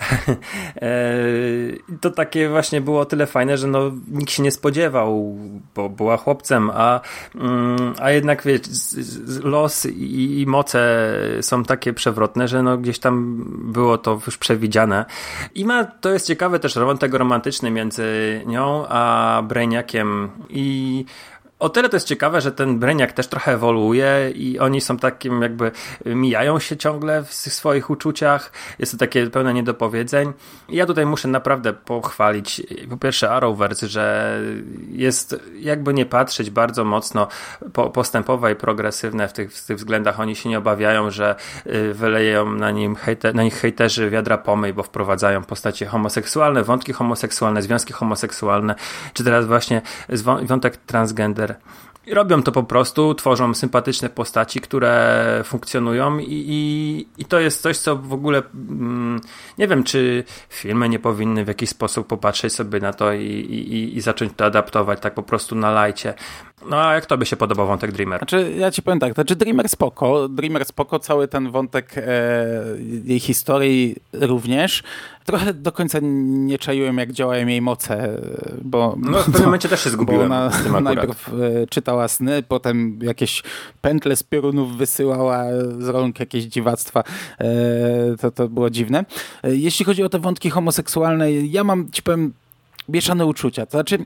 [0.82, 5.38] E, to takie właśnie było tyle fajne, że no, nikt się nie spodziewał,
[5.74, 7.00] bo była chłopcem, a,
[7.34, 8.60] mm, a jednak wiesz,
[9.42, 11.08] los i, i moce
[11.40, 15.04] są takie przewrotne, że no, gdzieś tam było to już przewidziane.
[15.54, 21.04] I ma, to jest ciekawe też wątek romantyczny między nią a Brainiakiem i
[21.60, 25.42] o tyle to jest ciekawe, że ten Breniak też trochę ewoluuje i oni są takim
[25.42, 25.72] jakby,
[26.04, 28.52] mijają się ciągle w swoich uczuciach.
[28.78, 30.32] Jest to takie pełne niedopowiedzeń.
[30.68, 34.36] I ja tutaj muszę naprawdę pochwalić po pierwsze Arrowverse, że
[34.90, 37.28] jest jakby nie patrzeć bardzo mocno
[37.92, 40.20] postępowe i progresywne w tych, w tych względach.
[40.20, 44.72] Oni się nie obawiają, że y, wyleją na, nim hejte, na nich hejterzy wiadra pomyj,
[44.72, 48.74] bo wprowadzają postacie homoseksualne, wątki homoseksualne, związki homoseksualne,
[49.14, 49.82] czy teraz właśnie
[50.42, 51.49] wątek transgender
[52.06, 57.62] i robią to po prostu, tworzą sympatyczne postaci, które funkcjonują i, i, i to jest
[57.62, 59.20] coś, co w ogóle mm,
[59.58, 63.96] nie wiem, czy filmy nie powinny w jakiś sposób popatrzeć sobie na to i, i,
[63.96, 66.14] i zacząć to adaptować tak po prostu na lajcie.
[66.66, 68.18] No a jak to by się podobał wątek Dreamer?
[68.18, 72.02] Znaczy, ja ci powiem tak, znaczy Dreamer spoko, Dreamer spoko, cały ten wątek e,
[73.04, 74.82] jej historii również.
[75.24, 78.16] Trochę do końca nie czaiłem, jak działają jej moce,
[78.62, 78.96] bo...
[78.98, 83.42] No w pewnym momencie też się zgubiłem ona, Najpierw e, czytała sny, potem jakieś
[83.80, 85.44] pętle z piorunów wysyłała
[85.78, 87.04] z rąk, jakieś dziwactwa.
[87.38, 89.04] E, to, to było dziwne.
[89.42, 92.32] E, jeśli chodzi o te wątki homoseksualne, ja mam, ci powiem,
[92.92, 93.66] mieszane uczucia.
[93.66, 93.98] To znaczy,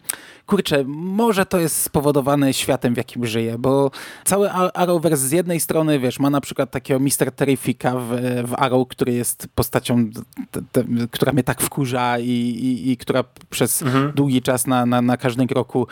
[0.47, 3.91] kurczę, może to jest spowodowane światem, w jakim żyję, bo
[4.25, 8.09] cały Arrowverse z jednej strony, wiesz, ma na przykład takiego Mister Terrifica w,
[8.45, 10.11] w Arrow, który jest postacią,
[10.51, 14.13] te, te, która mnie tak wkurza i, i, i która przez mhm.
[14.13, 15.87] długi czas na, na, na każdym kroku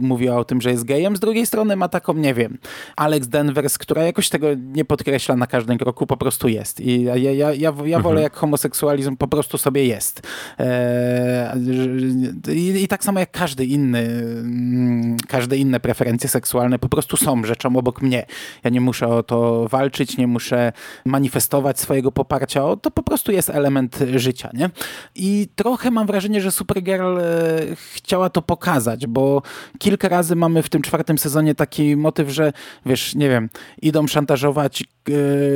[0.00, 1.16] mówiła o tym, że jest gejem.
[1.16, 2.58] Z drugiej strony ma taką, nie wiem,
[2.96, 6.80] Alex Denvers, która jakoś tego nie podkreśla na każdym kroku, po prostu jest.
[6.80, 8.02] I ja, ja, ja, ja mhm.
[8.02, 10.22] wolę, jak homoseksualizm po prostu sobie jest.
[10.58, 17.16] Eee, i, I, tak samo jak każdy inny, mm, każde inne preferencje seksualne po prostu
[17.16, 18.26] są rzeczą obok mnie.
[18.64, 20.72] Ja nie muszę o to walczyć, nie muszę
[21.04, 22.60] manifestować swojego poparcia.
[22.82, 24.70] To po prostu jest element życia, nie?
[25.14, 27.22] I trochę mam wrażenie, że Supergirl e,
[27.94, 29.42] chciała to pokazać, bo
[29.78, 32.52] kilka razy mamy w tym czwartym sezonie taki motyw, że
[32.86, 33.48] wiesz, nie wiem,
[33.82, 34.84] idą szantażować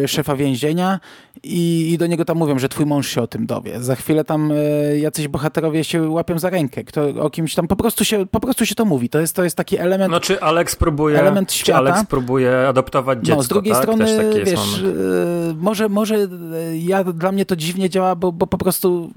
[0.05, 1.01] e, szefa więzienia
[1.43, 3.81] i, i, do niego tam mówią, że twój mąż się o tym dowie.
[3.83, 7.69] Za chwilę tam e, jacyś bohaterowie się łapią za rękę rękę, kto, o kimś tam
[7.69, 9.09] po prostu, się, po prostu się to mówi.
[9.09, 10.11] To jest, to jest taki element.
[10.13, 11.81] No czy Alex próbuje, element świata.
[11.81, 13.37] Czy Alex próbuje adoptować dziecko?
[13.37, 13.83] No, z drugiej tak?
[13.83, 16.29] strony, wiesz, y, może, może y,
[16.79, 19.11] ja, dla mnie to dziwnie działa, bo, bo po prostu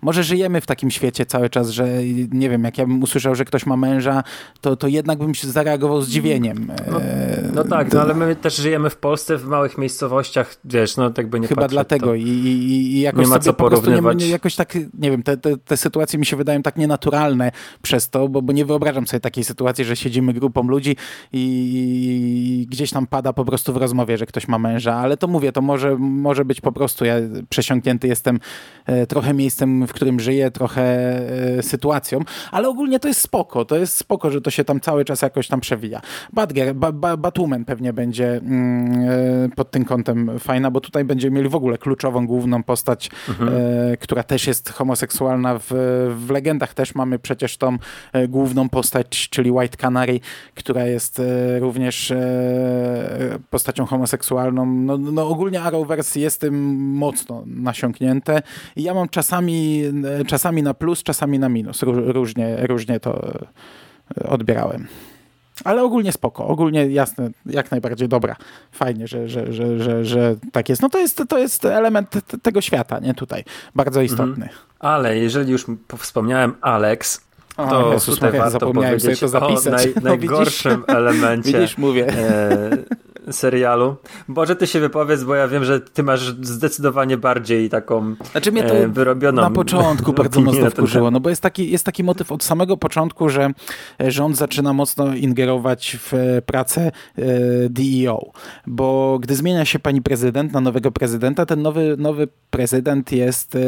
[0.00, 1.88] może żyjemy w takim świecie cały czas, że
[2.32, 4.22] nie wiem, jak ja bym usłyszał, że ktoś ma męża,
[4.60, 6.72] to, to jednak bym się zareagował zdziwieniem.
[6.90, 7.00] No,
[7.54, 11.26] no tak, no, ale my też żyjemy w Polsce, w małych miejscowościach, wiesz, no tak
[11.26, 14.18] by nie Chyba dlatego I, i, i jakoś nie ma co porównywać.
[14.18, 18.10] Nie, jakoś tak, nie wiem, te, te, te sytuacje mi się wydają tak nienaturalne przez
[18.10, 20.96] to, bo, bo nie wyobrażam sobie takiej sytuacji, że siedzimy grupą ludzi
[21.32, 25.52] i gdzieś tam pada po prostu w rozmowie, że ktoś ma męża, ale to mówię,
[25.52, 27.14] to może, może być po prostu, ja
[27.48, 28.40] przesiąknięty jestem
[28.86, 30.82] e, trochę miejscem, w którym żyję, trochę
[31.58, 32.20] e, sytuacją,
[32.50, 35.48] ale ogólnie to jest spoko, to jest spoko, że to się tam cały czas jakoś
[35.48, 36.00] tam przewija.
[36.32, 41.36] Badger, ba, ba, Batwoman pewnie będzie mm, e, pod tym kątem fajna, bo tutaj będziemy
[41.36, 43.52] mieli w ogóle kluczową, główną postać, mhm.
[44.00, 45.66] która też jest homoseksualna w,
[46.18, 47.78] w legendach też mamy przecież tą
[48.12, 50.20] e, główną postać, czyli White Canary,
[50.54, 54.66] która jest e, również e, postacią homoseksualną.
[54.66, 58.42] No, no ogólnie Arrowverse jest tym mocno nasiąknięte
[58.76, 59.82] i ja mam czasami,
[60.26, 61.82] czasami na plus, czasami na minus.
[61.82, 63.32] Różnie, różnie to
[64.24, 64.86] odbierałem.
[65.64, 68.36] Ale ogólnie spoko, ogólnie jasne, jak najbardziej dobra.
[68.72, 70.82] Fajnie, że, że, że, że, że tak jest.
[70.82, 73.44] No to jest, to jest element tego świata, nie tutaj,
[73.74, 74.06] bardzo mhm.
[74.06, 74.44] istotny.
[74.44, 74.62] Mhm.
[74.78, 75.66] Ale jeżeli już
[75.98, 77.20] wspomniałem Alex,
[77.56, 82.08] to o, Jezus, tutaj Maria, warto powiedzieć to o naj, najgorszym elemencie widzisz, mówię.
[82.08, 82.70] E,
[83.30, 83.96] serialu.
[84.28, 88.62] Boże, ty się wypowiedz, bo ja wiem, że ty masz zdecydowanie bardziej taką znaczy mnie
[88.62, 92.04] to e, wyrobioną na początku bardzo mocno na wkurzyło, no bo jest taki, jest taki
[92.04, 93.50] motyw od samego początku, że
[94.00, 97.22] rząd zaczyna mocno ingerować w e, pracę e,
[97.68, 98.32] DEO,
[98.66, 103.58] bo gdy zmienia się pani prezydent na nowego prezydenta, ten nowy, nowy prezydent jest e,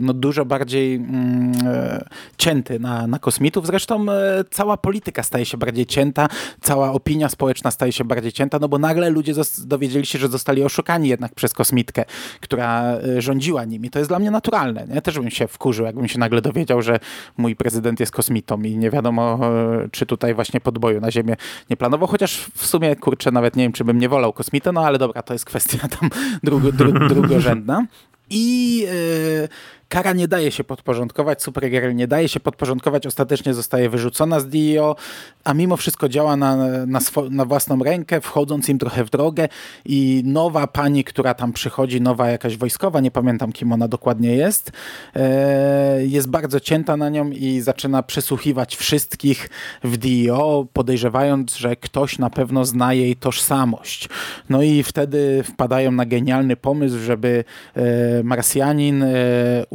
[0.00, 2.04] no, dużo bardziej mm, e,
[2.36, 3.66] cięty na, na kosmitów.
[3.66, 6.28] Zresztą e, cała polityka staje się bardziej cięta,
[6.60, 10.62] cała opinia społeczna staje się bardziej cięta, no bo nagle ludzie dowiedzieli się, że zostali
[10.62, 12.04] oszukani jednak przez kosmitkę,
[12.40, 13.90] która e, rządziła nimi.
[13.90, 14.86] To jest dla mnie naturalne.
[14.86, 15.02] Nie?
[15.02, 17.00] Też bym się wkurzył, jakbym się nagle dowiedział, że
[17.36, 21.36] mój prezydent jest kosmitą i nie wiadomo, e, czy tutaj właśnie podboju na Ziemię
[21.70, 24.86] nie planował, chociaż w sumie, kurczę, nawet nie wiem, czy bym nie wolał kosmitę, no
[24.86, 26.10] ale dobra, to jest kwestia tam
[26.44, 27.86] drugo, dru, drugorzędna.
[28.30, 29.48] I yy,
[29.92, 34.96] Kara nie daje się podporządkować, Supergirl nie daje się podporządkować, ostatecznie zostaje wyrzucona z Dio,
[35.44, 37.00] a mimo wszystko działa na, na,
[37.30, 39.48] na, własną rękę, wchodząc im trochę w drogę
[39.84, 44.72] i nowa pani, która tam przychodzi, nowa jakaś wojskowa, nie pamiętam kim ona dokładnie jest,
[45.16, 49.50] e, jest bardzo cięta na nią i zaczyna przesłuchiwać wszystkich
[49.84, 54.08] w Dio, podejrzewając, że ktoś na pewno zna jej tożsamość.
[54.48, 59.08] No i wtedy wpadają na genialny pomysł, żeby e, Marsjanin e,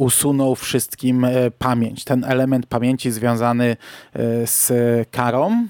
[0.08, 2.04] usunął wszystkim e, pamięć.
[2.04, 3.76] Ten element pamięci związany
[4.12, 4.72] e, z
[5.10, 5.66] karą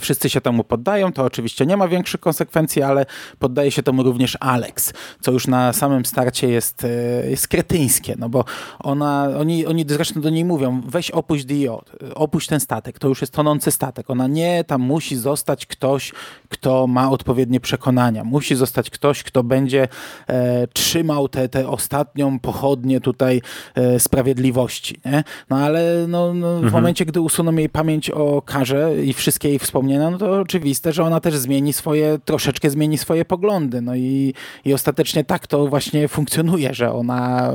[0.00, 3.06] wszyscy się temu poddają, to oczywiście nie ma większych konsekwencji, ale
[3.38, 8.28] poddaje się temu również Alex, co już na samym starcie jest, e, jest kretyńskie, no
[8.28, 8.44] bo
[8.78, 11.82] ona, oni, oni zresztą do niej mówią, weź opuść Dio,
[12.14, 14.10] opuść ten statek, to już jest tonący statek.
[14.10, 16.12] Ona nie, tam musi zostać ktoś,
[16.48, 19.88] kto ma odpowiednie przekonania, musi zostać ktoś, kto będzie
[20.28, 23.42] e, trzymał tę te, te ostatnią pochodnię tutaj
[23.74, 25.24] e, sprawiedliwości, nie?
[25.50, 26.72] No ale no, no, w mhm.
[26.72, 31.04] momencie, gdy usuną jej pamięć o karze i wszystkie jej wspomnienia, no to oczywiste, że
[31.04, 33.80] ona też zmieni swoje, troszeczkę zmieni swoje poglądy.
[33.80, 37.52] No i, i ostatecznie tak to właśnie funkcjonuje, że ona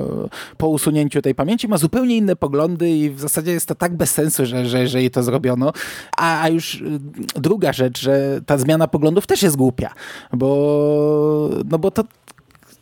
[0.57, 4.11] po usunięciu tej pamięci ma zupełnie inne poglądy i w zasadzie jest to tak bez
[4.11, 5.73] sensu, że, że, że jej to zrobiono.
[6.17, 6.99] A, a już y,
[7.35, 9.93] druga rzecz, że ta zmiana poglądów też jest głupia,
[10.33, 12.03] bo, no bo to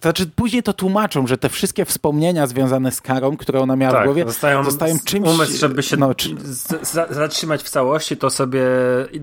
[0.06, 4.02] znaczy później to tłumaczą, że te wszystkie wspomnienia związane z karą, które ona miała tak,
[4.02, 5.30] w głowie, zostają, zostają czymś...
[5.30, 6.36] Umysł, żeby się no, czy...
[7.10, 8.62] zatrzymać w całości, to sobie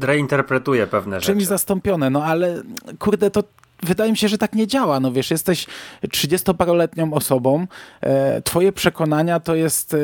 [0.01, 1.33] reinterpretuje pewne rzeczy.
[1.33, 2.62] Czymś zastąpione, no ale
[2.99, 3.42] kurde, to
[3.83, 5.01] wydaje mi się, że tak nie działa.
[5.01, 5.66] No wiesz, jesteś
[6.09, 7.66] 30-paroletnią osobą,
[8.01, 9.99] e, twoje przekonania to jest, e,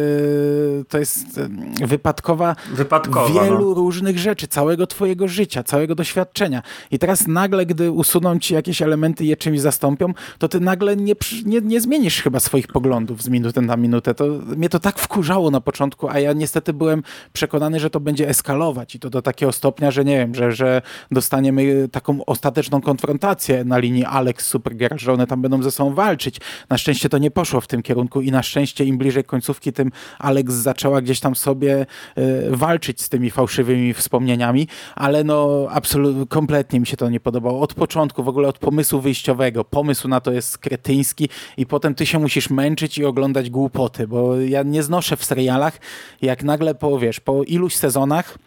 [0.88, 3.74] to jest e, wypadkowa, Wypadkowa wielu no.
[3.74, 6.62] różnych rzeczy, całego twojego życia, całego doświadczenia.
[6.90, 10.96] I teraz nagle, gdy usuną ci jakieś elementy i je czymś zastąpią, to ty nagle
[10.96, 11.14] nie,
[11.44, 14.14] nie, nie zmienisz chyba swoich poglądów z minuty na minutę.
[14.14, 14.24] To,
[14.56, 18.94] mnie to tak wkurzało na początku, a ja niestety byłem przekonany, że to będzie eskalować
[18.94, 23.78] i to do takiego stopnia, że nie wiem, że, że dostaniemy taką ostateczną konfrontację na
[23.78, 26.40] linii Alex Supergirl, że one tam będą ze sobą walczyć.
[26.70, 29.92] Na szczęście to nie poszło w tym kierunku i na szczęście im bliżej końcówki, tym
[30.18, 31.86] Alex zaczęła gdzieś tam sobie
[32.18, 37.60] y, walczyć z tymi fałszywymi wspomnieniami, ale no absolutnie, kompletnie mi się to nie podobało.
[37.60, 39.64] Od początku, w ogóle od pomysłu wyjściowego.
[39.64, 44.40] Pomysł na to jest kretyński i potem ty się musisz męczyć i oglądać głupoty, bo
[44.40, 45.78] ja nie znoszę w serialach,
[46.22, 48.38] jak nagle po, wiesz, po iluś sezonach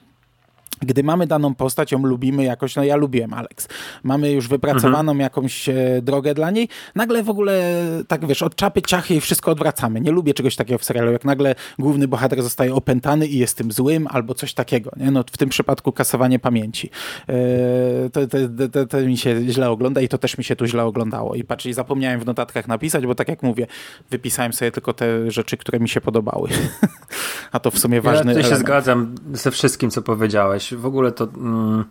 [0.81, 3.67] gdy mamy daną postać, ją lubimy jakoś, no ja lubiłem Alex,
[4.03, 5.19] mamy już wypracowaną mhm.
[5.19, 9.51] jakąś e, drogę dla niej, nagle w ogóle, tak wiesz, od czapy ciachy i wszystko
[9.51, 10.01] odwracamy.
[10.01, 13.71] Nie lubię czegoś takiego w serialu, jak nagle główny bohater zostaje opętany i jest tym
[13.71, 14.91] złym, albo coś takiego.
[14.97, 15.11] Nie?
[15.11, 16.89] No, w tym przypadku kasowanie pamięci.
[17.29, 18.37] E, to, to,
[18.71, 21.35] to, to, mi się źle ogląda i to też mi się tu źle oglądało.
[21.35, 23.67] I patrz, i zapomniałem w notatkach napisać, bo tak jak mówię,
[24.09, 26.49] wypisałem sobie tylko te rzeczy, które mi się podobały.
[27.51, 31.23] A to w sumie ważny Ja się zgadzam ze wszystkim, co powiedziałeś w ogóle to.
[31.23, 31.85] Mm,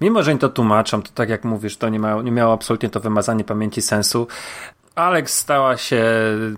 [0.00, 2.90] mimo, że oni to tłumaczą, to tak jak mówisz, to nie, ma, nie miało absolutnie
[2.90, 4.26] to wymazanie pamięci sensu.
[4.94, 6.04] Alex stała się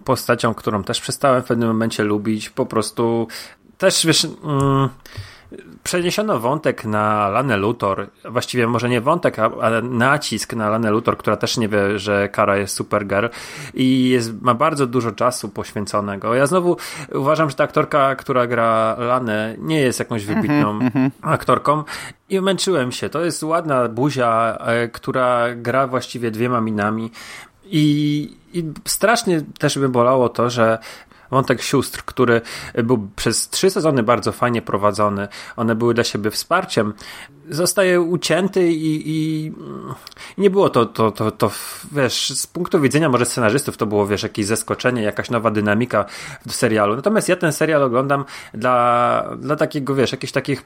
[0.04, 2.50] postacią, którą też przestałem w pewnym momencie lubić.
[2.50, 3.28] Po prostu
[3.78, 4.24] też wiesz.
[4.24, 4.88] Mm,
[5.88, 11.36] przeniesiono wątek na Lanę Luthor, właściwie może nie wątek, ale nacisk na Lanę Luthor, która
[11.36, 13.26] też nie wie, że Kara jest Supergirl
[13.74, 16.34] i jest, ma bardzo dużo czasu poświęconego.
[16.34, 16.76] Ja znowu
[17.14, 21.10] uważam, że ta aktorka, która gra Lanę, nie jest jakąś wybitną mm -hmm.
[21.22, 21.84] aktorką
[22.28, 23.08] i męczyłem się.
[23.08, 27.10] To jest ładna buzia, e, która gra właściwie dwiema minami.
[27.64, 30.78] I, I strasznie też by bolało to, że
[31.30, 32.40] wątek sióstr, który
[32.74, 35.28] był przez trzy sezony bardzo fajnie prowadzony.
[35.56, 36.94] One były dla siebie wsparciem.
[37.50, 39.52] Zostaje ucięty i, i,
[40.38, 41.50] nie było to, to, to, to,
[41.92, 46.04] wiesz, z punktu widzenia może scenarzystów to było, wiesz, jakieś zaskoczenie, jakaś nowa dynamika
[46.46, 46.96] w serialu.
[46.96, 50.64] Natomiast ja ten serial oglądam dla, dla takiego, wiesz, jakichś takich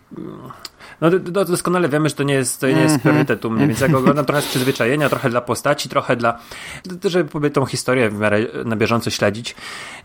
[1.01, 1.11] no
[1.45, 3.01] doskonale wiemy, że to nie jest, to nie jest mhm.
[3.01, 6.39] priorytet u mnie, więc ja go oglądam trochę z przyzwyczajenia, trochę dla postaci, trochę dla,
[7.05, 9.55] żeby tą historię w miarę na bieżąco śledzić.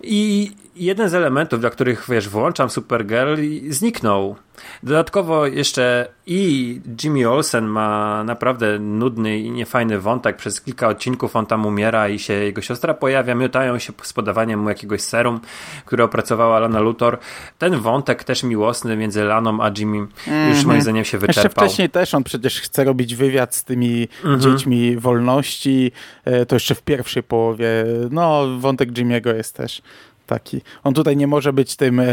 [0.01, 3.35] I jeden z elementów, dla których, wiesz, włączam Supergirl
[3.69, 4.35] zniknął.
[4.83, 10.37] Dodatkowo jeszcze i Jimmy Olsen ma naprawdę nudny i niefajny wątek.
[10.37, 14.59] Przez kilka odcinków on tam umiera i się jego siostra pojawia, miotają się z podawaniem
[14.59, 15.39] mu jakiegoś serum,
[15.85, 17.17] które opracowała Lana Luthor.
[17.57, 20.55] Ten wątek też miłosny między Laną a Jimmy mm -hmm.
[20.55, 21.43] już moim zdaniem się wyczerpał.
[21.43, 24.43] Jeszcze wcześniej też on przecież chce robić wywiad z tymi mm -hmm.
[24.43, 25.91] dziećmi wolności.
[26.25, 27.67] E, to jeszcze w pierwszej połowie.
[28.11, 29.81] No, wątek Jimmy'ego jest też
[30.27, 30.61] taki.
[30.83, 32.05] On tutaj nie może być tym e,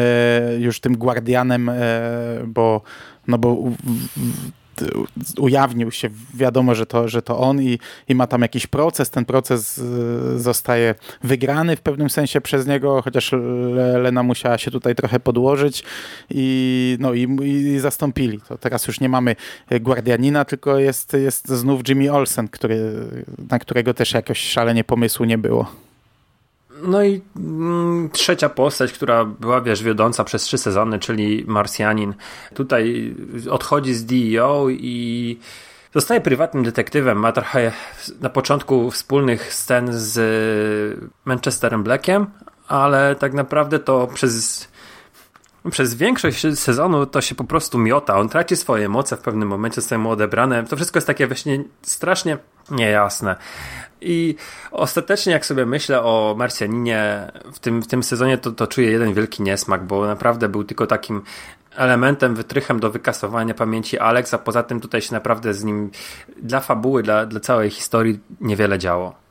[0.58, 1.74] już tym guardianem, e,
[2.46, 2.80] bo,
[3.28, 3.72] no bo u,
[5.38, 9.24] ujawnił się, wiadomo, że to, że to on i, i ma tam jakiś proces, ten
[9.24, 13.32] proces e, zostaje wygrany w pewnym sensie przez niego, chociaż
[14.02, 15.84] Lena musiała się tutaj trochę podłożyć
[16.30, 18.58] i, no, i, i zastąpili to.
[18.58, 19.36] Teraz już nie mamy
[19.80, 22.92] Guardianina, tylko jest, jest znów Jimmy Olsen, który,
[23.50, 25.83] na którego też jakoś szalenie pomysłu nie było.
[26.86, 32.14] No i mm, trzecia postać, która była, wiesz, wiodąca przez trzy sezony, czyli Marsjanin.
[32.54, 33.14] Tutaj
[33.50, 35.38] odchodzi z DEO i
[35.94, 37.18] zostaje prywatnym detektywem.
[37.18, 37.72] Ma trochę
[38.20, 42.26] na początku wspólnych scen z Manchesterem Blackiem,
[42.68, 44.68] ale tak naprawdę to przez
[45.70, 48.18] przez większość sezonu to się po prostu miota.
[48.18, 50.64] On traci swoje moce w pewnym momencie, zostaje mu odebrane.
[50.64, 52.38] To wszystko jest takie właśnie strasznie
[52.70, 53.36] niejasne.
[54.00, 54.34] I
[54.70, 59.14] ostatecznie, jak sobie myślę o Marsjaninie w tym, w tym sezonie, to, to czuję jeden
[59.14, 61.22] wielki niesmak, bo naprawdę był tylko takim
[61.76, 65.90] elementem, wytrychem do wykasowania pamięci Alex, a poza tym tutaj się naprawdę z nim
[66.42, 69.23] dla fabuły, dla, dla całej historii niewiele działo.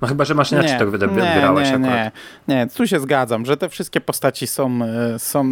[0.00, 2.12] No chyba, że masz inaczej nie, to odbierałeś nie, nie,
[2.48, 5.44] nie, nie, tu się zgadzam, że te wszystkie postaci są, e, są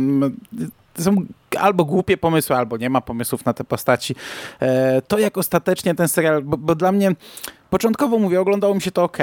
[0.98, 1.16] są
[1.58, 4.14] albo głupie pomysły, albo nie ma pomysłów na te postaci.
[4.60, 7.12] E, to jak ostatecznie ten serial, bo, bo dla mnie
[7.70, 9.18] początkowo mówię, oglądało mi się to ok.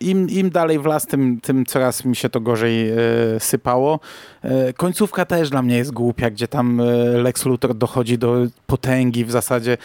[0.00, 2.94] Im, im dalej w las, tym, tym coraz mi się to gorzej e,
[3.38, 4.00] sypało.
[4.42, 6.82] E, końcówka też dla mnie jest głupia, gdzie tam
[7.14, 9.76] Lex Luthor dochodzi do potęgi w zasadzie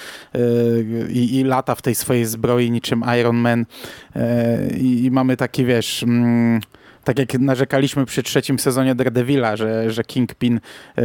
[1.09, 3.65] i, i lata w tej swojej zbroi niczym Iron Man
[4.77, 6.03] i, i mamy taki, wiesz...
[6.03, 6.61] Mm,
[7.05, 10.59] tak jak narzekaliśmy przy trzecim sezonie Daredevila, że, że Kingpin
[10.95, 11.01] e,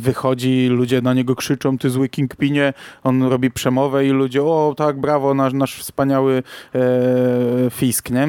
[0.00, 5.00] wychodzi, ludzie na niego krzyczą, ty zły Kingpinie, on robi przemowę i ludzie, o tak,
[5.00, 6.42] brawo, nasz, nasz wspaniały
[6.74, 6.80] e,
[7.70, 8.28] Fisk, nie?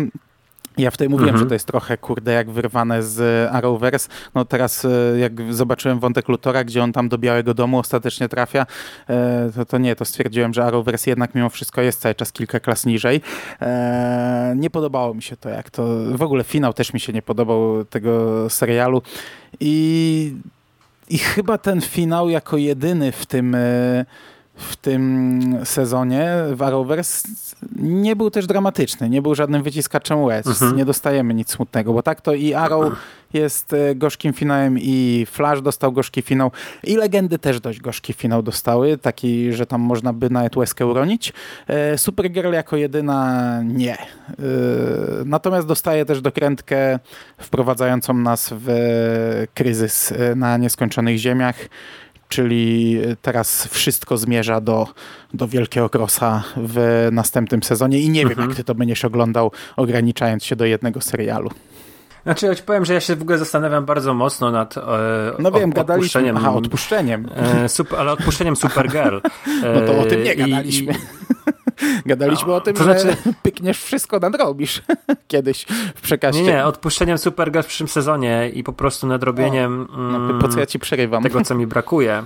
[0.77, 1.45] Ja wtedy mówiłem, mhm.
[1.45, 4.09] że to jest trochę, kurde, jak wyrwane z Arrowverse.
[4.35, 8.65] No teraz, e, jak zobaczyłem wątek Lutora, gdzie on tam do Białego Domu ostatecznie trafia,
[9.09, 12.59] e, to, to nie, to stwierdziłem, że Arrowverse jednak mimo wszystko jest cały czas kilka
[12.59, 13.21] klas niżej.
[13.61, 15.87] E, nie podobało mi się to, jak to...
[16.15, 19.01] W ogóle finał też mi się nie podobał tego serialu
[19.59, 20.33] i,
[21.09, 23.57] i chyba ten finał jako jedyny w tym
[24.55, 27.27] w tym sezonie w Arrowverse
[27.75, 30.47] nie był też dramatyczny, nie był żadnym wyciskaczem łez.
[30.47, 30.77] Mhm.
[30.77, 32.93] Nie dostajemy nic smutnego, bo tak to i Arrow
[33.33, 36.51] jest e, gorzkim finałem i Flash dostał gorzki finał
[36.83, 41.33] i Legendy też dość gorzki finał dostały, taki, że tam można by nawet łezkę uronić.
[41.67, 43.97] E, Supergirl jako jedyna nie.
[43.97, 44.05] E,
[45.25, 46.99] natomiast dostaje też dokrętkę
[47.37, 48.67] wprowadzającą nas w
[49.53, 51.55] kryzys na nieskończonych ziemiach
[52.33, 54.87] czyli teraz wszystko zmierza do,
[55.33, 58.39] do Wielkiego Krosa w następnym sezonie i nie mhm.
[58.39, 61.49] wiem, jak ty to będziesz oglądał, ograniczając się do jednego serialu.
[62.23, 64.81] Znaczy, ja ci powiem, że ja się w ogóle zastanawiam bardzo mocno nad e,
[65.39, 66.33] No wiem, gadaliśmy.
[66.35, 67.29] Aha, odpuszczeniem.
[67.35, 69.17] E, super, ale odpuszczeniem Supergirl.
[69.73, 70.93] no to o tym nie gadaliśmy.
[70.93, 71.62] I,
[72.05, 73.17] Gadaliśmy no, o tym, to że znaczy...
[73.43, 74.81] pykniesz wszystko, nadrobisz
[75.27, 75.65] kiedyś
[75.95, 76.41] w przekazie.
[76.41, 80.59] Nie, nie, odpuszczeniem Supergirl w przyszłym sezonie i po prostu nadrobieniem o, no, po co
[80.59, 81.23] ja ci przerywam?
[81.23, 82.23] tego, co mi brakuje.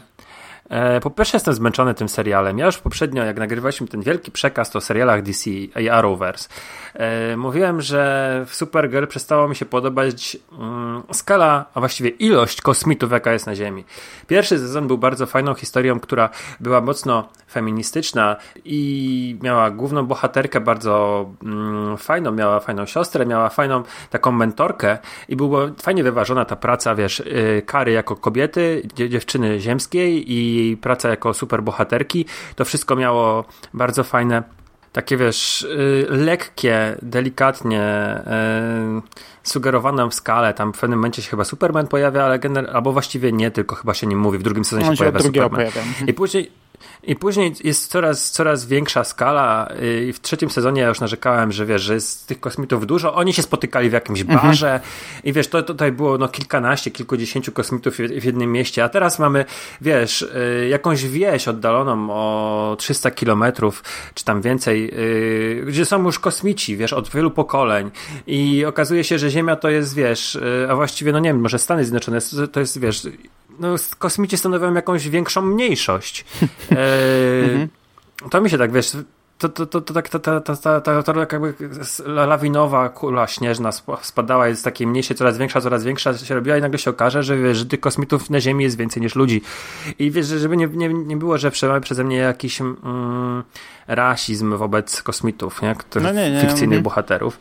[0.69, 2.57] E, po pierwsze jestem zmęczony tym serialem.
[2.57, 6.49] Ja już poprzednio, jak nagrywaliśmy ten wielki przekaz o serialach DC i Arrowverse,
[6.93, 13.11] e, mówiłem, że w Supergirl przestało mi się podobać mm, skala, a właściwie ilość kosmitów,
[13.11, 13.83] jaka jest na Ziemi.
[14.27, 21.25] Pierwszy sezon był bardzo fajną historią, która była mocno feministyczna i miała główną bohaterkę bardzo
[21.43, 24.97] mm, fajną, miała fajną siostrę, miała fajną taką mentorkę
[25.29, 30.77] i była fajnie wyważona ta praca, wiesz, y, Kary jako kobiety, dziewczyny ziemskiej i jej
[30.77, 32.25] praca jako superbohaterki.
[32.55, 34.43] To wszystko miało bardzo fajne
[34.97, 37.83] takie wiesz, y, lekkie, delikatnie
[38.97, 39.01] y,
[39.43, 40.53] sugerowane w skale.
[40.53, 43.93] Tam w pewnym momencie się chyba Superman pojawia, ale gener- albo właściwie nie, tylko chyba
[43.93, 44.37] się nie mówi.
[44.37, 45.49] W drugim sezonie się, się pojawia Superman.
[45.49, 45.81] Pojawia.
[46.07, 46.51] I później
[47.03, 49.71] I później jest coraz, coraz większa skala
[50.07, 53.33] i w trzecim sezonie ja już narzekałem, że wiesz, że jest tych kosmitów dużo, oni
[53.33, 54.39] się spotykali w jakimś mhm.
[54.39, 54.91] barze mhm.
[55.23, 59.45] i wiesz, to tutaj było no kilkanaście, kilkudziesięciu kosmitów w jednym mieście, a teraz mamy,
[59.81, 66.19] wiesz, y, jakąś wieś oddaloną o 300 kilometrów, czy tam więcej, y, gdzie są już
[66.19, 67.91] kosmici, wiesz, od wielu pokoleń
[68.27, 71.59] i okazuje się, że Ziemia to jest, wiesz, y, a właściwie, no nie wiem, może
[71.59, 72.19] Stany Zjednoczone
[72.51, 73.07] to jest, wiesz,
[73.59, 76.25] no, kosmici stanowią jakąś większą mniejszość.
[76.71, 78.91] E, to mi się tak, wiesz,
[79.37, 81.53] to, to, to, to, tak, ta, ta, ta, ta, ta, ta jakby
[82.05, 86.79] lawinowa kula śnieżna spadała, jest takiej mniejszej, coraz większa, coraz większa się robiła i nagle
[86.79, 89.41] się okaże, że, wiesz, że tych kosmitów na Ziemi jest więcej niż ludzi.
[89.99, 91.51] I wiesz, żeby nie, nie, nie było, że
[91.81, 93.43] przeze mnie jakiś mm,
[93.87, 95.75] rasizm wobec kosmitów, nie?
[95.75, 96.83] Których, no nie, nie, fikcyjnych nie.
[96.83, 97.39] bohaterów.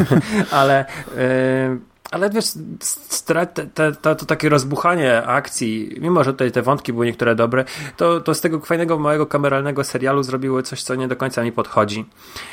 [0.50, 0.84] Ale...
[1.16, 2.46] Yy, ale wiesz,
[3.26, 7.64] te, te, to, to takie rozbuchanie akcji, mimo że tutaj te wątki były niektóre dobre,
[7.96, 11.52] to, to z tego fajnego małego kameralnego serialu zrobiły coś, co nie do końca mi
[11.52, 12.04] podchodzi.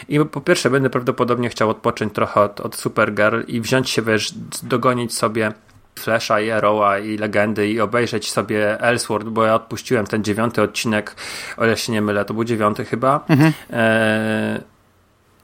[0.10, 4.34] I po pierwsze, będę prawdopodobnie chciał odpocząć trochę od, od Supergirl i wziąć się, wiesz,
[4.64, 5.54] dogonić sobie
[6.00, 11.16] Flasha i Arrowa i Legendy i obejrzeć sobie Elseworld, bo ja odpuściłem ten dziewiąty odcinek,
[11.58, 13.26] o ile się nie mylę, to był dziewiąty chyba.
[13.30, 13.54] Mhm.
[13.70, 14.78] E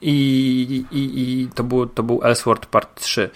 [0.04, 3.30] i, i, i to, był, to był Elseworld Part 3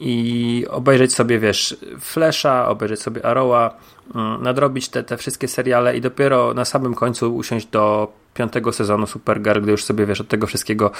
[0.00, 3.76] i obejrzeć sobie, wiesz, Flasha, obejrzeć sobie Arrowa,
[4.14, 9.06] mm, nadrobić te, te wszystkie seriale i dopiero na samym końcu usiąść do piątego sezonu
[9.06, 10.90] Supergirl, gdy już sobie, wiesz, od tego wszystkiego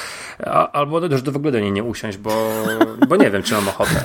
[0.72, 2.30] albo już w ogóle do niej nie usiąść, bo,
[3.08, 4.04] bo nie wiem, czy mam ochotę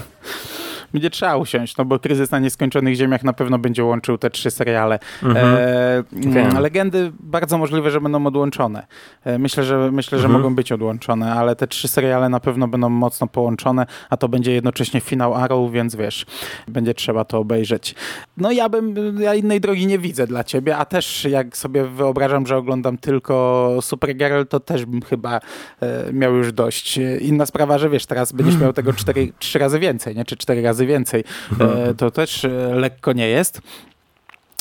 [0.96, 4.52] będzie trzeba usiąść, no bo Kryzys na Nieskończonych Ziemiach na pewno będzie łączył te trzy
[4.52, 5.00] seriale.
[5.24, 5.46] Mhm.
[5.46, 8.88] E, mm, legendy bardzo możliwe, że będą odłączone.
[9.24, 10.42] E, myślę, że, myślę, że mhm.
[10.44, 14.54] mogą być odłączone, ale te trzy seriale na pewno będą mocno połączone, a to będzie
[14.54, 16.26] jednocześnie finał Arrow, więc wiesz,
[16.68, 17.96] będzie trzeba to obejrzeć.
[18.38, 22.48] No ja bym, ja innej drogi nie widzę dla ciebie, a też jak sobie wyobrażam,
[22.48, 25.40] że oglądam tylko Supergirl, to też bym chyba
[25.82, 27.00] e, miał już dość.
[27.22, 30.26] Inna sprawa, że wiesz, teraz będziesz miał tego cztery, trzy razy więcej, nie?
[30.26, 31.24] czy cztery razy więcej.
[31.60, 33.62] E, to też e, lekko nie jest.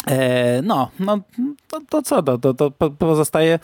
[0.07, 1.21] E, no, no
[1.81, 3.59] to, to co, to, to, to pozostaje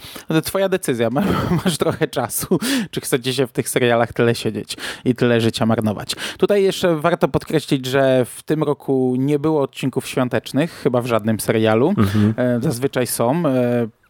[0.44, 1.10] twoja decyzja.
[1.20, 1.26] Masz,
[1.64, 2.58] masz, trochę czasu,
[2.90, 6.16] czy chcecie się w tych serialach tyle siedzieć i tyle życia marnować.
[6.38, 11.40] Tutaj jeszcze warto podkreślić, że w tym roku nie było odcinków świątecznych, chyba w żadnym
[11.40, 11.94] serialu.
[11.98, 12.62] Mhm.
[12.62, 13.42] Zazwyczaj są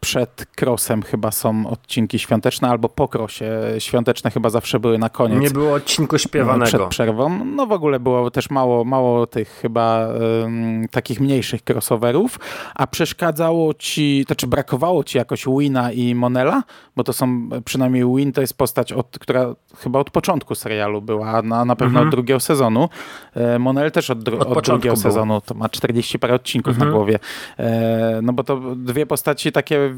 [0.01, 5.41] przed krosem chyba są odcinki świąteczne, albo po krosie świąteczne chyba zawsze były na koniec.
[5.41, 6.67] Nie było odcinku śpiewanego.
[6.67, 7.45] Przed przerwą.
[7.45, 12.39] No w ogóle było też mało, mało tych chyba um, takich mniejszych crossoverów,
[12.75, 13.90] a przeszkadzało ci,
[14.29, 16.63] to czy brakowało ci jakoś Wina i Monela?
[16.97, 21.43] Bo to są, przynajmniej Win to jest postać, od, która chyba od początku serialu była,
[21.43, 22.09] na, na pewno mhm.
[22.09, 22.89] od drugiego sezonu.
[23.35, 25.03] E, Monel też od, od, od drugiego był.
[25.03, 26.89] sezonu, to ma 40 parę odcinków mhm.
[26.89, 27.19] na głowie.
[27.59, 29.95] E, no bo to dwie postaci takie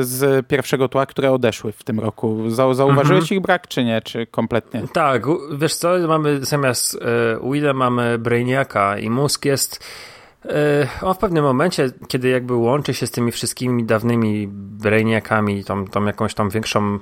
[0.00, 2.50] z pierwszego tła, które odeszły w tym roku.
[2.50, 3.38] Zauważyłeś mhm.
[3.38, 4.02] ich brak, czy nie?
[4.02, 4.82] Czy kompletnie?
[4.92, 5.26] Tak,
[5.58, 9.84] wiesz co, mamy zamiast e, Willa mamy Brainiaka i mózg jest
[11.02, 16.04] on w pewnym momencie, kiedy jakby łączy się z tymi wszystkimi dawnymi Brainiakami, tą, tą
[16.04, 16.98] jakąś tam większą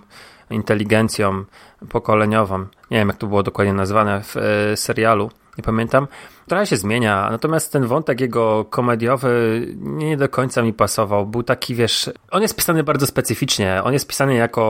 [0.51, 1.45] inteligencją
[1.89, 2.59] pokoleniową,
[2.91, 6.07] nie wiem jak to było dokładnie nazwane w e, serialu, nie pamiętam,
[6.49, 11.27] Trochę się zmienia, natomiast ten wątek jego komediowy nie do końca mi pasował.
[11.27, 13.81] Był taki, wiesz, on jest pisany bardzo specyficznie.
[13.85, 14.63] On jest pisany jako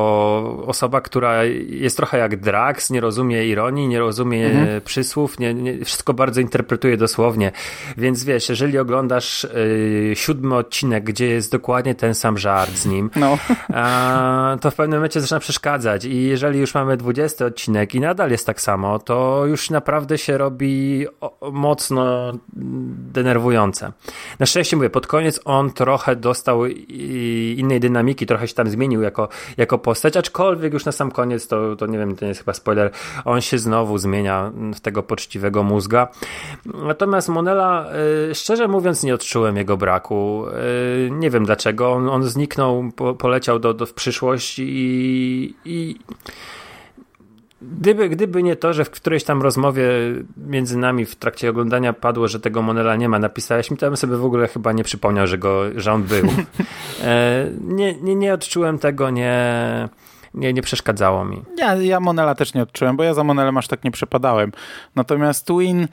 [0.66, 4.80] osoba, która jest trochę jak Drax, nie rozumie ironii, nie rozumie mhm.
[4.80, 7.52] przysłów, nie, nie, wszystko bardzo interpretuje dosłownie.
[7.96, 13.10] Więc wiesz, jeżeli oglądasz y, siódmy odcinek, gdzie jest dokładnie ten sam żart z nim,
[13.16, 13.38] no.
[13.74, 16.04] a, to w pewnym momencie zaczyna przeszkadzać.
[16.04, 20.38] I jeżeli już mamy dwudziesty odcinek i nadal jest tak samo, to już naprawdę się
[20.38, 22.32] robi o, mocno
[23.12, 23.92] denerwujące.
[24.38, 26.66] Na szczęście mówię, pod koniec on trochę dostał
[27.56, 31.76] innej dynamiki, trochę się tam zmienił jako, jako postać, aczkolwiek już na sam koniec, to,
[31.76, 32.90] to nie wiem, to jest chyba spoiler,
[33.24, 36.08] on się znowu zmienia w tego poczciwego mózga.
[36.66, 37.86] Natomiast Monela,
[38.30, 40.46] y, szczerze mówiąc, nie odczułem jego braku.
[40.46, 41.92] Y, nie wiem dlaczego.
[41.92, 45.96] On, on zniknął, poleciał do, do w przyszłość i, i
[47.66, 49.84] Gdyby, gdyby nie to, że w którejś tam rozmowie
[50.36, 53.96] między nami w trakcie oglądania padło, że tego Monela nie ma, napisałeś mi, to bym
[53.96, 56.24] sobie w ogóle chyba nie przypomniał, że, go, że on był.
[57.02, 59.88] E, nie, nie, nie odczułem tego, nie,
[60.34, 61.42] nie, nie przeszkadzało mi.
[61.56, 64.52] Ja, ja Monela też nie odczułem, bo ja za Monelem aż tak nie przepadałem.
[64.94, 65.88] Natomiast Twin...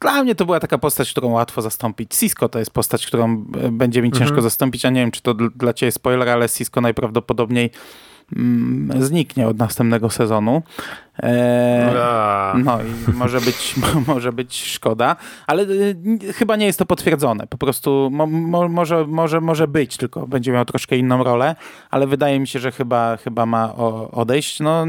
[0.00, 2.14] Dla mnie to była taka postać, którą łatwo zastąpić.
[2.14, 4.42] Cisco to jest postać, którą będzie mi ciężko mhm.
[4.42, 7.70] zastąpić, a nie wiem, czy to dla ciebie spoiler, ale Cisco najprawdopodobniej
[8.98, 10.62] zniknie od następnego sezonu.
[11.22, 13.74] E, no i może być,
[14.14, 15.16] może być szkoda,
[15.46, 15.66] ale e,
[16.32, 17.46] chyba nie jest to potwierdzone.
[17.46, 21.56] Po prostu mo, mo, może, może, może być, tylko będzie miał troszkę inną rolę,
[21.90, 23.74] ale wydaje mi się, że chyba, chyba ma
[24.12, 24.60] odejść.
[24.60, 24.86] No, e,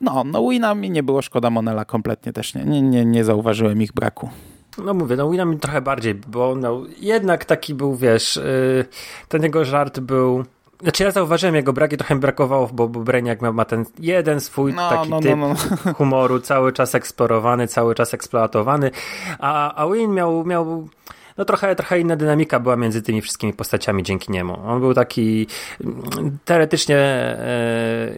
[0.00, 2.54] no, no Wina mi nie było szkoda Monela kompletnie też.
[2.54, 4.30] Nie, nie, nie, nie zauważyłem ich braku.
[4.84, 8.84] No mówię, no Wina mi trochę bardziej, bo no, jednak taki był, wiesz, yy,
[9.28, 10.44] ten jego żart był
[10.82, 14.74] znaczy ja zauważyłem jego braki, trochę brakowało, bo, bo Brainiac miał, ma ten jeden swój
[14.74, 15.54] no, taki no, no typ no,
[15.84, 15.94] no.
[15.98, 18.90] humoru, cały czas eksplorowany, cały czas eksploatowany,
[19.38, 20.88] a, a Win miał, miał
[21.38, 24.60] no trochę, trochę inna dynamika była między tymi wszystkimi postaciami dzięki niemu.
[24.66, 25.46] On był taki
[25.84, 28.08] mm, teoretycznie e,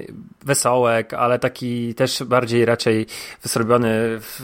[0.45, 3.07] wesołek, ale taki też bardziej raczej
[3.43, 3.89] wysrobiony
[4.21, 4.41] w,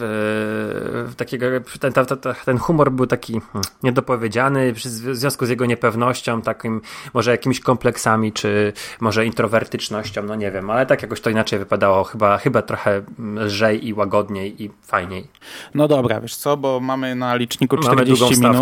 [1.11, 1.47] w takiego,
[1.81, 2.07] ten, ten,
[2.45, 4.81] ten, humor był taki hmm, niedopowiedziany w
[5.13, 6.81] związku z jego niepewnością, takim
[7.15, 12.05] może jakimiś kompleksami, czy może introwertycznością, no nie wiem, ale tak jakoś to inaczej wypadało,
[12.05, 15.27] chyba, chyba trochę lżej i łagodniej i fajniej.
[15.75, 18.58] No dobra, wiesz co, bo mamy na liczniku 40 minut,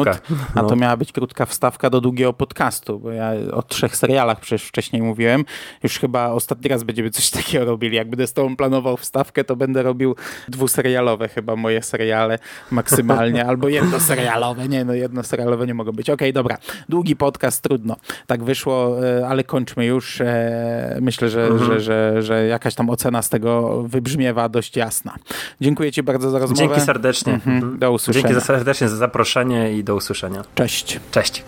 [0.55, 0.77] a to no.
[0.77, 5.45] miała być krótka wstawka do długiego podcastu, bo ja o trzech serialach przecież wcześniej mówiłem,
[5.83, 7.97] już chyba ostatni raz będziemy coś takiego robili.
[7.97, 10.17] Jak będę z tobą planował wstawkę, to będę robił
[10.49, 12.39] dwuserialowe chyba moje seriale
[12.71, 14.69] maksymalnie, albo jedno serialowe.
[14.69, 16.11] Nie, no jedno serialowe nie mogą być.
[16.11, 16.59] Okej, okay, dobra.
[16.89, 17.97] Długi podcast, trudno.
[18.27, 20.21] Tak wyszło, e, ale kończmy już.
[20.21, 21.71] E, myślę, że, mhm.
[21.71, 25.15] że, że, że jakaś tam ocena z tego wybrzmiewa dość jasna.
[25.61, 26.63] Dziękuję ci bardzo za rozmowę.
[26.63, 27.33] Dzięki serdecznie.
[27.33, 27.57] Mhm.
[27.57, 27.79] mhm.
[27.79, 28.29] Do usłyszenia.
[28.29, 30.45] Dzięki serdecznie za zaproszenie i do usłyszenia.
[30.55, 31.01] Cześć.
[31.11, 31.45] Cześć.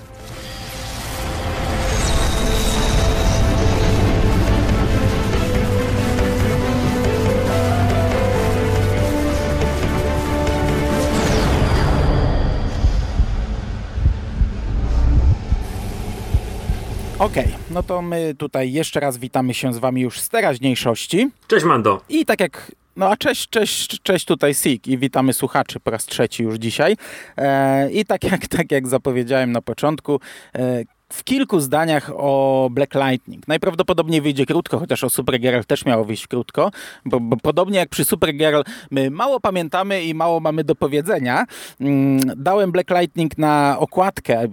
[17.19, 21.31] Okej, okay, no to my tutaj jeszcze raz witamy się z wami już z teraźniejszości.
[21.47, 22.01] Cześć Mando.
[22.09, 26.07] I tak jak no a cześć, cześć, cześć tutaj Sik i witamy słuchaczy po raz
[26.07, 26.97] trzeci już dzisiaj.
[27.37, 30.21] E, I tak jak, tak jak zapowiedziałem na początku,
[30.55, 30.83] e,
[31.13, 33.49] w kilku zdaniach o Black Lightning.
[33.49, 36.71] Najprawdopodobniej wyjdzie krótko, chociaż o Supergirl też miało wyjść krótko,
[37.05, 41.47] bo, bo, podobnie jak przy Supergirl my mało pamiętamy i mało mamy do powiedzenia.
[41.81, 44.49] Mm, dałem Black Lightning na okładkę,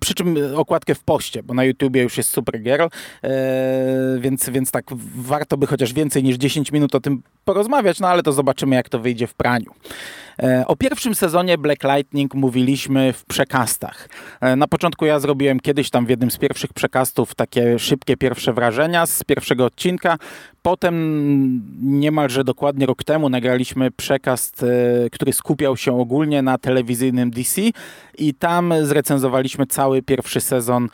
[0.00, 2.88] przy czym okładkę w poście, bo na YouTubie już jest Supergirl, e,
[4.18, 4.84] więc, więc tak
[5.16, 8.88] warto by chociaż więcej niż 10 minut o tym porozmawiać, no ale to zobaczymy jak
[8.88, 9.70] to wyjdzie w praniu.
[10.42, 14.08] E, o pierwszym sezonie Black Lightning mówiliśmy w przekastach.
[14.40, 18.52] E, na początku ja zrobiłem kiedyś tam w jednym z pierwszych przekastów takie szybkie pierwsze
[18.52, 20.16] wrażenia z pierwszego odcinka.
[20.62, 20.94] Potem
[21.82, 27.62] niemalże dokładnie rok temu nagraliśmy przekaz, e, który skupiał się ogólnie na telewizyjnym DC
[28.18, 30.88] i tam zrecenzowaliśmy cały pierwszy sezon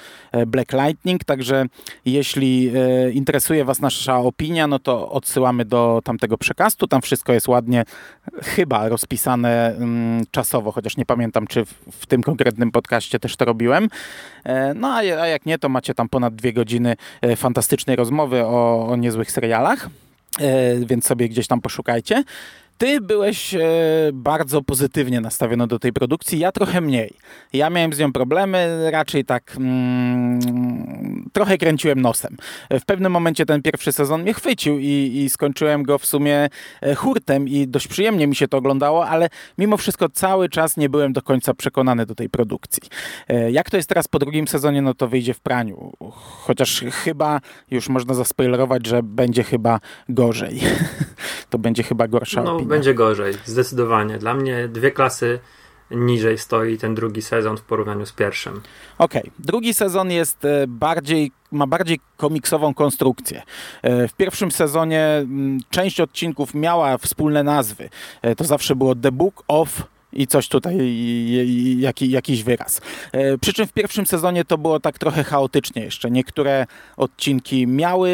[0.46, 1.66] Black Lightning, także
[2.04, 2.72] jeśli
[3.12, 6.86] interesuje Was nasza opinia, no to odsyłamy do tamtego przekastu.
[6.86, 7.84] Tam wszystko jest ładnie
[8.42, 13.88] chyba rozpisane Mm, czasowo, chociaż nie pamiętam, czy w, tym konkretnym podcaście też to robiłem.
[14.44, 18.88] E, no a, jak nie, to macie tam ponad dwie godziny e, fantastycznej rozmowy o,
[18.88, 19.55] o niezłych serialach
[20.38, 22.24] e, więc sobie gdzieś tam poszukajcie.
[22.78, 23.60] Ty byłeś e,
[24.12, 27.14] bardzo pozytywnie nastawiony do tej produkcji, ja trochę mniej.
[27.52, 32.36] Ja miałem z nią problemy, raczej tak mm, trochę kręciłem nosem.
[32.70, 36.48] W pewnym momencie ten pierwszy sezon mnie chwycił i, i skończyłem go w sumie
[36.80, 40.88] e, hurtem i dość przyjemnie mi się to oglądało, ale mimo wszystko cały czas nie
[40.88, 42.82] byłem do końca przekonany do tej produkcji.
[43.28, 45.92] E, jak to jest teraz po drugim sezonie, no to wyjdzie w praniu.
[46.16, 50.60] Chociaż chyba już można zaspoilerować, że będzie chyba gorzej.
[51.50, 52.76] to będzie chyba gorsza no, opinia.
[52.76, 54.18] będzie gorzej, zdecydowanie.
[54.18, 55.38] Dla mnie dwie klasy
[55.90, 58.60] niżej stoi ten drugi sezon w porównaniu z pierwszym.
[58.98, 59.32] Okej, okay.
[59.38, 63.42] drugi sezon jest e, bardziej, ma bardziej komiksową konstrukcję.
[63.82, 65.26] E, w pierwszym sezonie
[65.70, 67.88] część odcinków miała wspólne nazwy.
[68.22, 69.82] E, to zawsze było The Book of
[70.12, 70.76] i coś tutaj,
[71.78, 72.80] jaki, jakiś wyraz.
[73.12, 76.10] E, przy czym w pierwszym sezonie to było tak trochę chaotycznie jeszcze.
[76.10, 78.10] Niektóre odcinki miały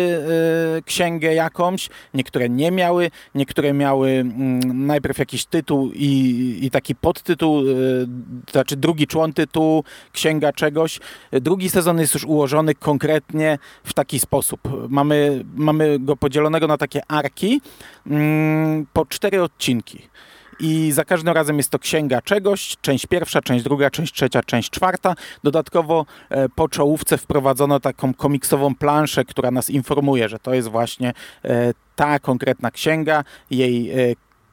[0.79, 6.95] e, księgę jakąś, niektóre nie miały, niektóre miały mm, najpierw jakiś tytuł i, i taki
[6.95, 7.65] podtytuł, e,
[8.47, 11.01] to znaczy drugi człon tytułu, księga czegoś.
[11.33, 14.61] Drugi sezon jest już ułożony konkretnie w taki sposób.
[14.89, 17.61] Mamy, mamy go podzielonego na takie arki
[18.07, 20.13] mm, po cztery odcinki
[20.61, 24.71] i za każdym razem jest to księga czegoś, część pierwsza, część druga, część trzecia, część
[24.71, 25.15] czwarta.
[25.45, 31.13] Dodatkowo e, po czołówce wprowadzono taką komiksową planszę, która nas informuje, że to jest właśnie
[31.45, 33.95] e, ta konkretna księga, jej e,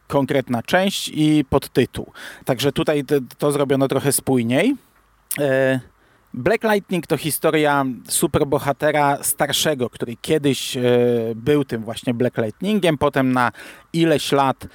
[0.07, 2.11] konkretna część i podtytuł.
[2.45, 3.03] Także tutaj
[3.37, 4.75] to, zrobiono trochę spójniej.
[6.33, 10.77] Black Lightning to historia superbohatera starszego, który kiedyś
[11.35, 13.51] był tym właśnie Black Lightningiem, potem na
[13.93, 14.67] ileś lat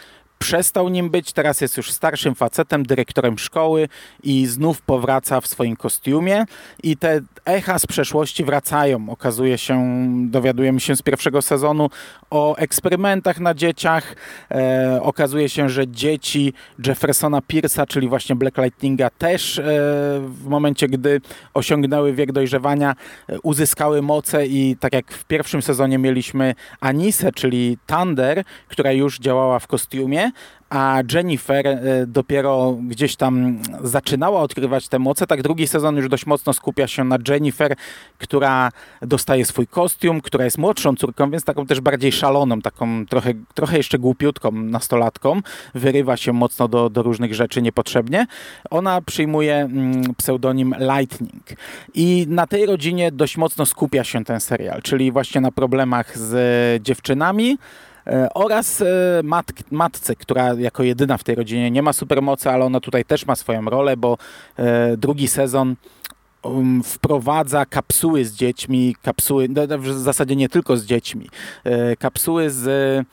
[0.45, 3.89] przestał nim być, teraz jest już starszym facetem, dyrektorem szkoły
[4.23, 6.45] i znów powraca w swoim kostiumie
[6.83, 9.11] i te echa z przeszłości wracają.
[9.11, 11.91] Okazuje się, dowiadujemy się z pierwszego sezonu
[12.31, 14.17] o eksperymentach na dzieciach.
[14.51, 16.53] E, okazuje się, że dzieci
[16.87, 19.63] Jeffersona Pierce'a, czyli właśnie Black Lightninga też e,
[20.21, 21.21] w momencie, gdy
[21.55, 22.95] osiągnęły wiek dojrzewania,
[23.29, 29.19] e, uzyskały moce i tak jak w pierwszym sezonie mieliśmy Anisę, czyli Thunder, która już
[29.19, 30.31] działała w kostiumie,
[30.71, 36.27] a Jennifer e, dopiero gdzieś tam zaczynała odkrywać te moce, tak drugi sezon już dość
[36.27, 37.77] mocno skupia się na Jennifer,
[38.19, 38.71] która
[39.03, 43.77] dostaje swój kostium, która jest młodszą córką, więc taką też bardziej szaloną, taką trochę, trochę
[43.77, 45.41] jeszcze głupiutką nastolatką,
[45.75, 48.27] wyrywa się mocno do, do różnych rzeczy niepotrzebnie.
[48.71, 51.45] Ona przyjmuje mm, pseudonim Lightning.
[51.95, 56.83] I na tej rodzinie dość mocno skupia się ten serial, czyli właśnie na problemach z
[56.83, 57.59] dziewczynami,
[58.35, 58.87] oraz e,
[59.25, 63.27] mat, matce, która jako jedyna w tej rodzinie nie ma supermocy, ale ona tutaj też
[63.27, 64.19] ma swoją rolę, bo
[64.57, 65.77] e, drugi sezon
[66.43, 71.29] um, wprowadza kapsuły z dziećmi, kapsuły, no, w zasadzie nie tylko z dziećmi,
[71.99, 73.07] kapsuły z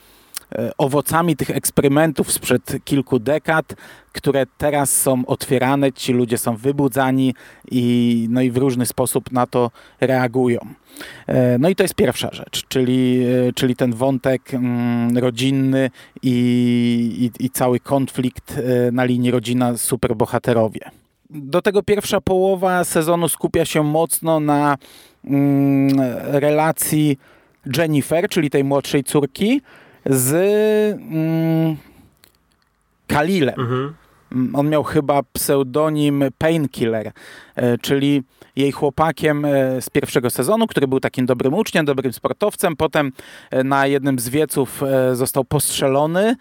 [0.78, 3.76] owocami tych eksperymentów sprzed kilku dekad,
[4.12, 7.36] które teraz są otwierane, ci ludzie są wybudzani
[7.72, 9.72] i, no i w różny sposób na to
[10.02, 10.60] reagują.
[11.28, 15.90] E, no i to jest pierwsza rzecz, czyli, e, czyli ten wątek mm, rodzinny
[16.22, 20.82] i, i, i cały konflikt e, na linii rodzina superbohaterowie.
[21.30, 24.78] Do tego pierwsza połowa sezonu skupia się mocno na
[25.26, 27.18] mm, relacji
[27.78, 29.62] Jennifer, czyli tej młodszej córki,
[30.06, 30.34] z
[31.12, 31.78] mm,
[33.08, 33.60] Kalilem.
[33.60, 33.94] Mhm.
[34.32, 37.12] Mm, on miał chyba pseudonim Painkiller,
[37.56, 38.24] e, czyli
[38.56, 42.76] jej chłopakiem e, z pierwszego sezonu, który był takim dobrym uczniem, dobrym sportowcem.
[42.76, 43.12] Potem
[43.52, 44.82] e, na jednym z wieców
[45.14, 46.36] został postrzelony,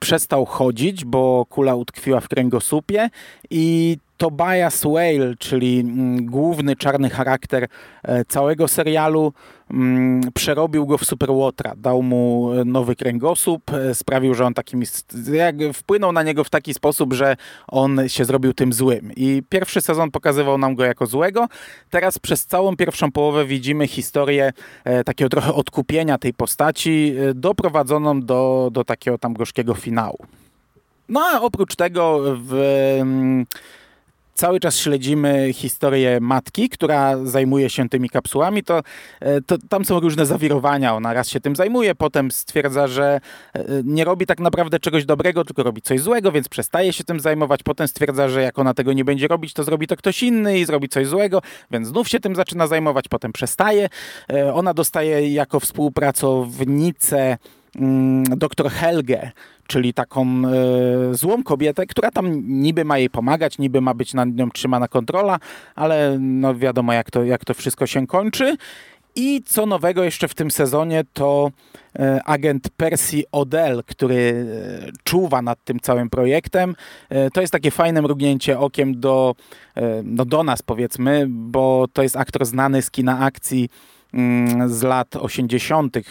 [0.00, 3.10] przestał chodzić, bo kula utkwiła w kręgosłupie
[3.50, 7.68] i Tobias Whale, czyli mm, główny czarny charakter
[8.02, 9.32] e, całego serialu,
[9.70, 11.74] mm, przerobił go w Superłotra.
[11.76, 14.82] Dał mu e, nowy kręgosłup, e, sprawił, że on takim,
[15.74, 17.36] wpłynął na niego w taki sposób, że
[17.68, 19.10] on się zrobił tym złym.
[19.16, 21.48] I pierwszy sezon pokazywał nam go jako złego.
[21.90, 24.52] Teraz przez całą pierwszą połowę widzimy historię
[25.04, 30.18] takiego trochę odkupienia tej postaci, doprowadzoną do, do takiego tam gorzkiego finału.
[31.08, 32.54] No a oprócz tego w
[33.00, 33.46] mm,
[34.34, 38.82] cały czas śledzimy historię matki, która zajmuje się tymi kapsułami, to,
[39.20, 40.94] e, to, tam są różne zawirowania.
[40.94, 43.20] Ona raz się tym zajmuje, potem stwierdza, że
[43.54, 47.20] e, nie robi tak naprawdę czegoś dobrego, tylko robi coś złego, więc przestaje się tym
[47.20, 47.62] zajmować.
[47.62, 50.64] Potem stwierdza, że jak ona tego nie będzie robić, to zrobi to ktoś inny i
[50.64, 53.88] zrobi coś złego, więc znów się tym zaczyna zajmować, potem przestaje.
[54.32, 57.38] E, ona dostaje jako współpracownicę
[58.36, 59.30] doktor Helge,
[59.66, 64.28] czyli taką e, złą kobietę, która tam niby ma jej pomagać, niby ma być nad
[64.34, 65.38] nią trzymana kontrola,
[65.74, 68.56] ale no wiadomo jak to, jak to wszystko się kończy.
[69.16, 71.50] I co nowego jeszcze w tym sezonie to
[71.98, 74.46] e, agent Percy Odell, który
[74.86, 76.76] e, czuwa nad tym całym projektem.
[77.32, 79.34] To jest takie fajne mrugnięcie okiem do,
[80.04, 84.01] no do nas powiedzmy, bo to jest aktor znany z kina akcji Mm,
[84.66, 85.96] z lat 80.
[85.96, 86.02] E,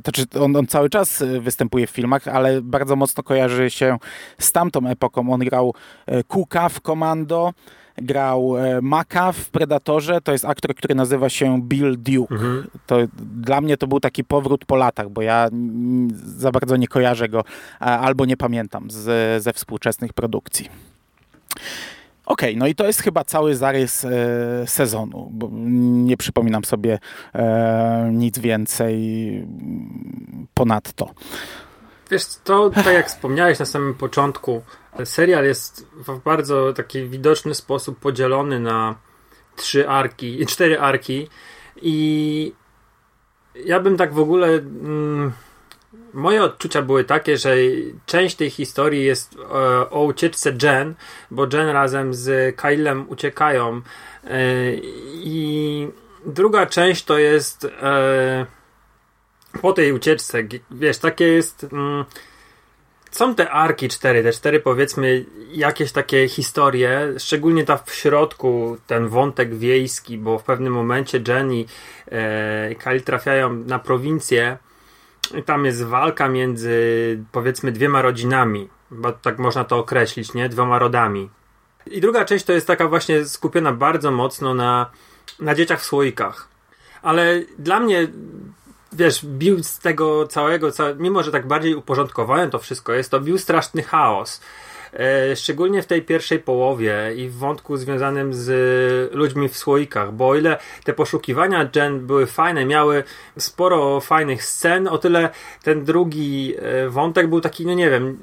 [0.00, 3.98] znaczy on, on, cały czas e, występuje w filmach, ale bardzo mocno kojarzy się
[4.38, 5.32] z tamtą epoką.
[5.32, 5.74] On grał
[6.06, 7.52] e, Kuka w Komando,
[7.96, 10.20] grał Maka w Predatorze.
[10.20, 12.34] To jest aktor, który nazywa się Bill Duke.
[12.34, 12.66] Mhm.
[12.86, 12.96] To,
[13.36, 15.48] dla mnie to był taki powrót po latach, bo ja
[16.12, 17.44] za bardzo nie kojarzę go
[17.78, 20.68] albo nie pamiętam z, ze współczesnych produkcji.
[22.30, 24.08] Okej, okay, no i to jest chyba cały zarys e,
[24.66, 26.98] sezonu, bo nie przypominam sobie
[27.34, 28.96] e, nic więcej
[30.54, 31.10] ponadto.
[32.10, 34.62] Wiesz, to tak jak wspomniałeś na samym początku,
[35.04, 38.94] serial jest w bardzo taki widoczny sposób podzielony na
[39.56, 41.28] trzy arki, cztery arki
[41.82, 42.52] i
[43.64, 44.48] ja bym tak w ogóle...
[44.48, 45.32] Mm,
[46.12, 47.54] moje odczucia były takie, że
[48.06, 49.44] część tej historii jest e,
[49.90, 50.94] o ucieczce Jen,
[51.30, 53.80] bo Jen razem z Kylem uciekają
[54.24, 54.30] e,
[55.14, 55.88] i
[56.26, 58.46] druga część to jest e,
[59.62, 60.38] po tej ucieczce,
[60.70, 62.04] wiesz, takie jest mm,
[63.10, 69.08] są te arki cztery, te cztery powiedzmy jakieś takie historie, szczególnie ta w środku, ten
[69.08, 71.64] wątek wiejski, bo w pewnym momencie Jenny
[72.70, 74.58] i Kyle trafiają na prowincję
[75.44, 76.78] tam jest walka między
[77.32, 80.48] powiedzmy dwiema rodzinami, bo tak można to określić, nie?
[80.48, 81.30] Dwoma rodami.
[81.86, 84.90] I druga część to jest taka właśnie skupiona bardzo mocno na,
[85.40, 86.48] na dzieciach w słoikach.
[87.02, 88.08] Ale dla mnie
[88.92, 90.68] wiesz, bił z tego całego,
[90.98, 94.40] mimo że tak bardziej uporządkowałem to wszystko, jest to bił straszny chaos.
[94.92, 100.28] E, szczególnie w tej pierwszej połowie i w wątku związanym z ludźmi w słoikach, bo
[100.28, 103.04] o ile te poszukiwania Jen były fajne, miały
[103.38, 105.30] sporo fajnych scen, o tyle
[105.62, 108.18] ten drugi e, wątek był taki, no nie wiem,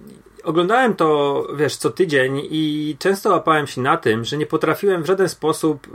[0.48, 5.06] oglądałem to, wiesz, co tydzień i często łapałem się na tym, że nie potrafiłem w
[5.06, 5.88] żaden sposób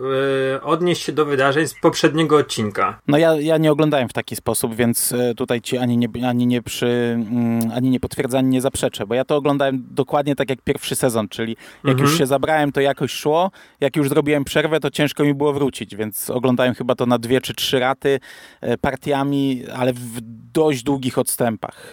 [0.55, 2.99] e, odnieść się do wydarzeń z poprzedniego odcinka.
[3.09, 6.47] No ja, ja nie oglądałem w taki sposób, więc e, tutaj ci ani nie, ani
[6.47, 10.51] nie przy, mm, ani nie potwierdza, ani nie zaprzeczę, bo ja to oglądałem dokładnie tak
[10.51, 12.09] jak pierwszy sezon, czyli jak mhm.
[12.09, 13.51] już się zabrałem, to jakoś szło,
[13.81, 17.41] jak już zrobiłem przerwę, to ciężko mi było wrócić, więc oglądałem chyba to na dwie
[17.41, 18.21] czy trzy raty
[18.61, 20.21] e, partiami, ale w
[20.53, 21.93] dość długich odstępach.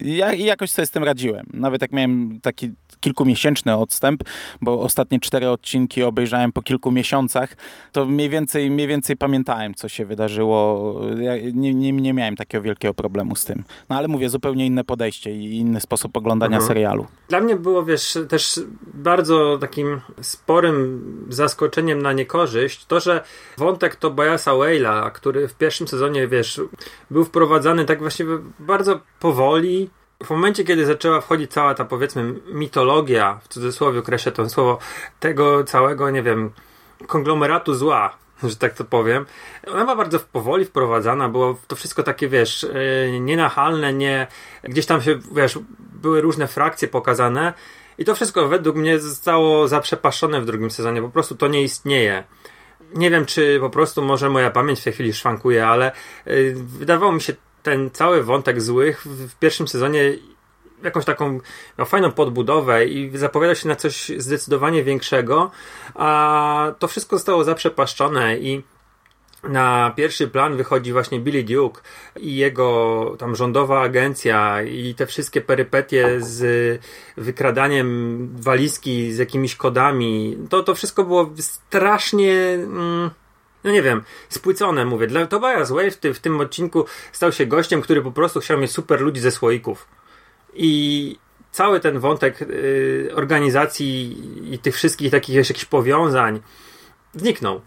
[0.00, 4.22] Ja jakoś sobie z tym radziłem nawet jak miałem taki kilkumiesięczny odstęp,
[4.60, 7.56] bo ostatnie cztery odcinki obejrzałem po kilku miesiącach,
[7.92, 10.94] to mniej więcej, mniej więcej pamiętałem, co się wydarzyło.
[11.20, 13.64] Ja nie, nie, nie miałem takiego wielkiego problemu z tym.
[13.88, 16.68] No ale mówię, zupełnie inne podejście i inny sposób oglądania mhm.
[16.68, 17.06] serialu.
[17.28, 18.60] Dla mnie było, wiesz, też
[18.94, 23.24] bardzo takim sporym zaskoczeniem na niekorzyść to, że
[23.58, 26.60] wątek Tobiasa Whale'a, który w pierwszym sezonie, wiesz,
[27.10, 28.26] był wprowadzany tak właśnie
[28.58, 29.90] bardzo powoli,
[30.24, 34.78] w momencie, kiedy zaczęła wchodzić cała ta, powiedzmy, mitologia, w cudzysłowie określę to słowo,
[35.20, 36.50] tego całego, nie wiem,
[37.06, 39.26] konglomeratu zła, że tak to powiem,
[39.66, 44.26] ona była bardzo powoli wprowadzana, było to wszystko takie, wiesz, e, nienachalne, nie,
[44.62, 47.52] gdzieś tam się, wiesz, były różne frakcje pokazane
[47.98, 52.24] i to wszystko według mnie zostało zaprzepaszczone w drugim sezonie, po prostu to nie istnieje.
[52.94, 55.92] Nie wiem, czy po prostu może moja pamięć w tej chwili szwankuje, ale
[56.26, 57.32] yy, wydawało mi się
[57.64, 60.16] ten cały wątek złych w pierwszym sezonie
[60.82, 61.40] jakąś taką
[61.78, 65.50] no, fajną podbudowę i zapowiada się na coś zdecydowanie większego,
[65.94, 68.62] a to wszystko zostało zaprzepaszczone i
[69.48, 71.82] na pierwszy plan wychodzi właśnie Billy Duke
[72.16, 76.80] i jego tam rządowa agencja i te wszystkie perypetie z
[77.16, 80.38] wykradaniem walizki z jakimiś kodami.
[80.50, 82.34] To, to wszystko było strasznie...
[82.54, 83.10] Mm,
[83.64, 85.06] no nie wiem, spłycone mówię.
[85.06, 88.70] Dla Tobias Wave w, w tym odcinku stał się gościem, który po prostu chciał mieć
[88.70, 89.88] super ludzi ze słoików.
[90.54, 91.18] I
[91.52, 94.16] cały ten wątek y, organizacji
[94.54, 96.40] i tych wszystkich takich jakichś powiązań
[97.14, 97.60] zniknął.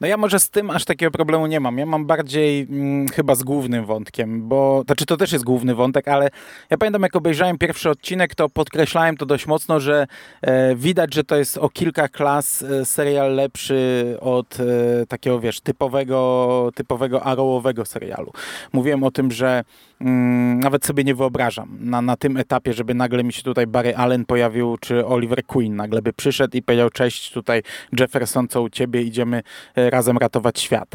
[0.00, 1.78] No ja może z tym aż takiego problemu nie mam.
[1.78, 6.08] Ja mam bardziej mm, chyba z głównym wątkiem, bo znaczy to też jest główny wątek,
[6.08, 6.30] ale
[6.70, 10.06] ja pamiętam jak obejrzałem pierwszy odcinek, to podkreślałem to dość mocno, że
[10.42, 15.60] e, widać, że to jest o kilka klas e, serial lepszy od e, takiego, wiesz,
[15.60, 18.32] typowego, typowego arrowowego serialu.
[18.72, 19.64] Mówiłem o tym, że
[20.00, 24.24] nawet sobie nie wyobrażam na, na tym etapie, żeby nagle mi się tutaj Barry Allen
[24.24, 27.62] pojawił, czy Oliver Queen nagle by przyszedł i powiedział, cześć, tutaj
[27.98, 29.42] Jefferson, co u ciebie, idziemy
[29.76, 30.88] e, razem ratować świat.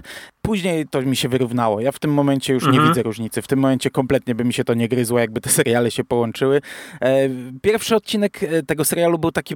[0.45, 1.81] Później to mi się wyrównało.
[1.81, 2.83] Ja w tym momencie już mhm.
[2.83, 3.41] nie widzę różnicy.
[3.41, 6.61] W tym momencie kompletnie by mi się to nie gryzło, jakby te seriale się połączyły.
[7.01, 7.29] E,
[7.61, 9.55] pierwszy odcinek e, tego serialu był taki,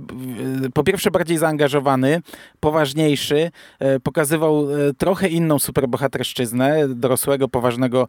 [0.74, 2.22] po pierwsze bardziej zaangażowany,
[2.60, 3.52] poważniejszy,
[4.04, 4.68] pokazywał
[4.98, 8.08] trochę inną superbohaterszczyznę dorosłego, poważnego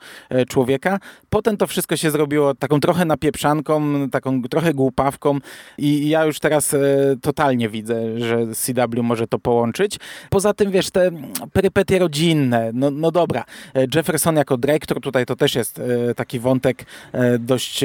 [0.49, 0.99] człowieka.
[1.31, 5.39] Potem to wszystko się zrobiło taką trochę napieprzanką, taką trochę głupawką
[5.79, 6.77] i ja już teraz
[7.23, 9.99] totalnie widzę, że CW może to połączyć.
[10.31, 11.11] Poza tym, wiesz, te
[11.53, 13.45] perypetie rodzinne, no, no dobra,
[13.75, 17.85] e, Jefferson jako dyrektor, tutaj to też jest e, taki wątek e, dość,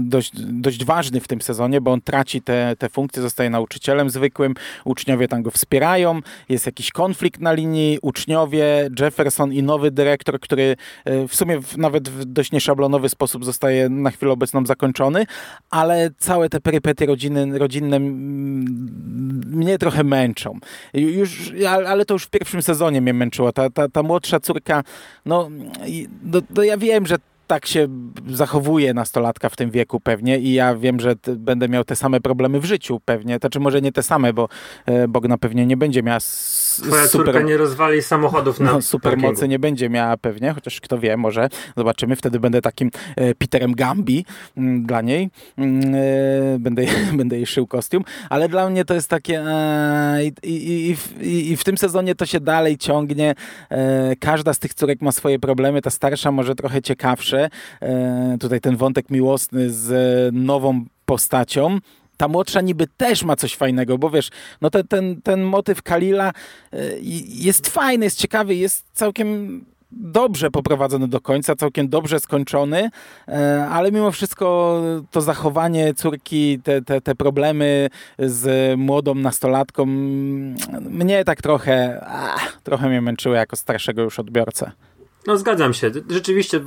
[0.00, 4.54] dość, dość ważny w tym sezonie, bo on traci te, te funkcje, zostaje nauczycielem zwykłym,
[4.84, 10.76] uczniowie tam go wspierają, jest jakiś konflikt na linii, uczniowie, Jefferson i nowy dyrektor, który
[11.28, 15.26] w sumie nawet w dość nieszablonowy sposób zostaje na chwilę obecną zakończony,
[15.70, 20.58] ale całe te perypetie rodziny, rodzinne mnie trochę męczą.
[20.94, 21.52] Już,
[21.86, 23.52] ale to już w pierwszym sezonie mnie męczyło.
[23.56, 24.84] Ta, ta, ta młodsza córka,
[25.26, 25.48] no,
[26.22, 27.16] no, no ja wiem, że
[27.46, 27.88] tak się
[28.28, 32.60] zachowuje nastolatka w tym wieku pewnie i ja wiem, że będę miał te same problemy
[32.60, 33.38] w życiu pewnie.
[33.38, 34.48] Znaczy może nie te same, bo
[34.86, 37.26] e, Bogna pewnie nie będzie miała Twoja super...
[37.26, 41.48] córka nie rozwali samochodów na no, supermocy nie będzie miała pewnie, chociaż kto wie, może
[41.76, 42.16] zobaczymy.
[42.16, 44.24] Wtedy będę takim e, Peterem Gambi
[44.56, 45.30] m, mm, dla niej.
[45.58, 46.82] Mm, e, będę,
[47.18, 49.44] będę jej szył kostium, ale dla mnie to jest takie
[50.22, 53.34] i, i, i, i, w tym sezonie to się dalej ciągnie.
[54.20, 57.35] Każda z tych córek ma swoje problemy, ta starsza może trochę ciekawsze.
[57.82, 61.78] E, tutaj ten wątek miłosny z nową postacią,
[62.16, 64.30] ta młodsza niby też ma coś fajnego, bo wiesz,
[64.60, 66.32] no ten, ten, ten motyw Kalila
[66.74, 69.60] y, jest fajny, jest ciekawy, jest całkiem
[69.90, 72.90] dobrze poprowadzony do końca, całkiem dobrze skończony,
[73.28, 79.86] e, ale mimo wszystko to zachowanie córki, te, te, te problemy z młodą nastolatką
[80.80, 84.72] mnie tak trochę, ach, trochę mnie męczyły jako starszego już odbiorcę.
[85.26, 85.90] No zgadzam się.
[86.10, 86.60] Rzeczywiście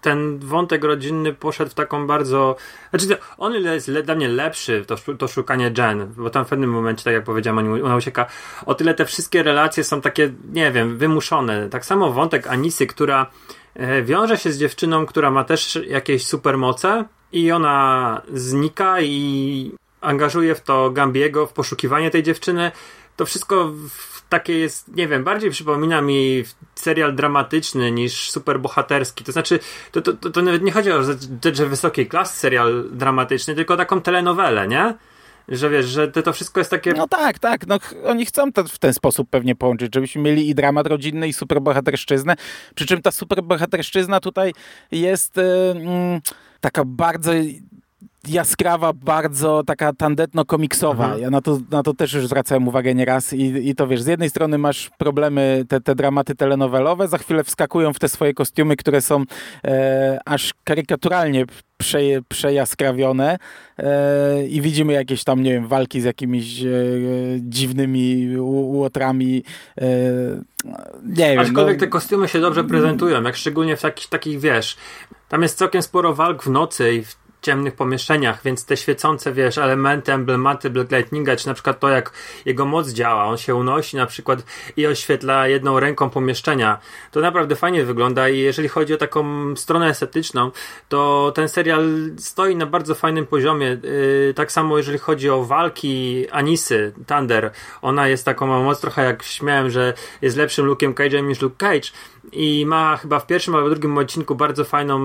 [0.00, 2.56] ten wątek rodzinny poszedł w taką bardzo.
[2.90, 7.04] Znaczy, on jest dla mnie lepszy, to, to szukanie Jen, bo tam w pewnym momencie,
[7.04, 8.26] tak jak powiedziałem, ona ucieka.
[8.66, 11.68] O tyle te wszystkie relacje są takie, nie wiem, wymuszone.
[11.68, 13.30] Tak samo wątek Anisy, która
[13.74, 20.54] e, wiąże się z dziewczyną, która ma też jakieś supermoce i ona znika i angażuje
[20.54, 22.72] w to Gambiego, w poszukiwanie tej dziewczyny.
[23.16, 23.72] To wszystko
[24.28, 29.24] takie jest, nie wiem, bardziej przypomina mi serial dramatyczny niż superbohaterski.
[29.24, 29.58] To znaczy,
[29.92, 31.02] to, to, to, to nawet nie chodzi o
[31.52, 34.94] że wysokiej klasy serial dramatyczny, tylko taką telenowelę, nie?
[35.48, 36.92] Że wiesz, że to, to wszystko jest takie...
[36.92, 40.54] No tak, tak, no oni chcą to w ten sposób pewnie połączyć, żebyśmy mieli i
[40.54, 42.34] dramat rodzinny i superbohaterszczyznę,
[42.74, 44.52] przy czym ta superbohaterszczyzna tutaj
[44.90, 45.36] jest...
[45.36, 46.20] Yy,
[46.60, 47.32] taka bardzo
[48.28, 51.04] jaskrawa, bardzo taka tandetno-komiksowa.
[51.04, 51.20] Mhm.
[51.22, 54.06] Ja na to, na to też już zwracałem uwagę nieraz i, i to wiesz, z
[54.06, 58.76] jednej strony masz problemy, te, te dramaty telenowelowe, za chwilę wskakują w te swoje kostiumy,
[58.76, 59.24] które są
[59.64, 61.46] e, aż karykaturalnie
[61.76, 61.98] prze,
[62.28, 63.38] przejaskrawione
[63.78, 66.66] e, i widzimy jakieś tam, nie wiem, walki z jakimiś e,
[67.38, 69.42] dziwnymi łotrami.
[69.80, 69.86] E,
[71.04, 71.38] nie wiem.
[71.38, 71.80] Aczkolwiek no...
[71.80, 74.76] te kostiumy się dobrze prezentują, jak szczególnie w takich, takich, wiesz,
[75.28, 79.58] tam jest całkiem sporo walk w nocy i w ciemnych pomieszczeniach, więc te świecące, wiesz,
[79.58, 82.12] elementy, emblematy Black Lightninga, czy na przykład to, jak
[82.44, 84.42] jego moc działa, on się unosi na przykład
[84.76, 86.78] i oświetla jedną ręką pomieszczenia,
[87.10, 90.50] to naprawdę fajnie wygląda i jeżeli chodzi o taką stronę estetyczną,
[90.88, 91.84] to ten serial
[92.18, 93.66] stoi na bardzo fajnym poziomie.
[93.66, 97.50] Yy, tak samo jeżeli chodzi o walki Anisy, Thunder,
[97.82, 101.88] ona jest taką, moc trochę jak śmiałem, że jest lepszym Luke'em Cage'em niż Luke Cage
[102.32, 105.00] i ma chyba w pierwszym albo drugim odcinku bardzo fajną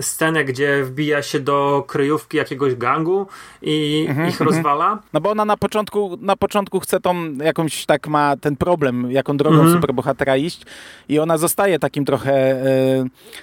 [0.00, 3.26] scenę, gdzie wbija się do kryjówki jakiegoś gangu
[3.62, 4.50] i mhm, ich mhm.
[4.50, 4.98] rozwala.
[5.12, 9.36] No bo ona na początku, na początku chce tą jakąś tak ma ten problem, jaką
[9.36, 9.74] drogą mhm.
[9.74, 10.62] superbohatera iść
[11.08, 12.62] i ona zostaje takim trochę...
[13.02, 13.38] Yy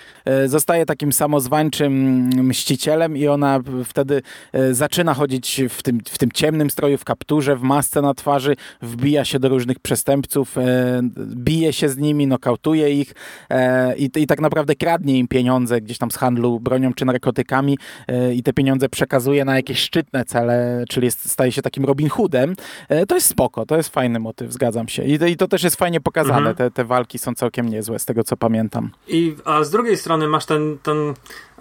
[0.45, 1.93] zostaje takim samozwańczym
[2.43, 4.21] mścicielem i ona wtedy
[4.53, 8.55] e, zaczyna chodzić w tym, w tym ciemnym stroju, w kapturze, w masce na twarzy,
[8.81, 10.63] wbija się do różnych przestępców, e,
[11.35, 13.13] bije się z nimi, nokautuje ich
[13.97, 17.77] i, i tak naprawdę kradnie im pieniądze gdzieś tam z handlu bronią czy narkotykami
[18.33, 22.55] i te pieniądze przekazuje na jakieś szczytne cele, czyli jest, staje się takim Robin Hoodem.
[23.07, 25.03] To jest spoko, to jest fajny motyw, zgadzam się.
[25.03, 26.55] I, i to też jest fajnie pokazane, mhm.
[26.55, 28.91] te, te walki są całkiem niezłe, z tego co pamiętam.
[29.07, 31.13] I, a z drugiej strony strony masz ten, ten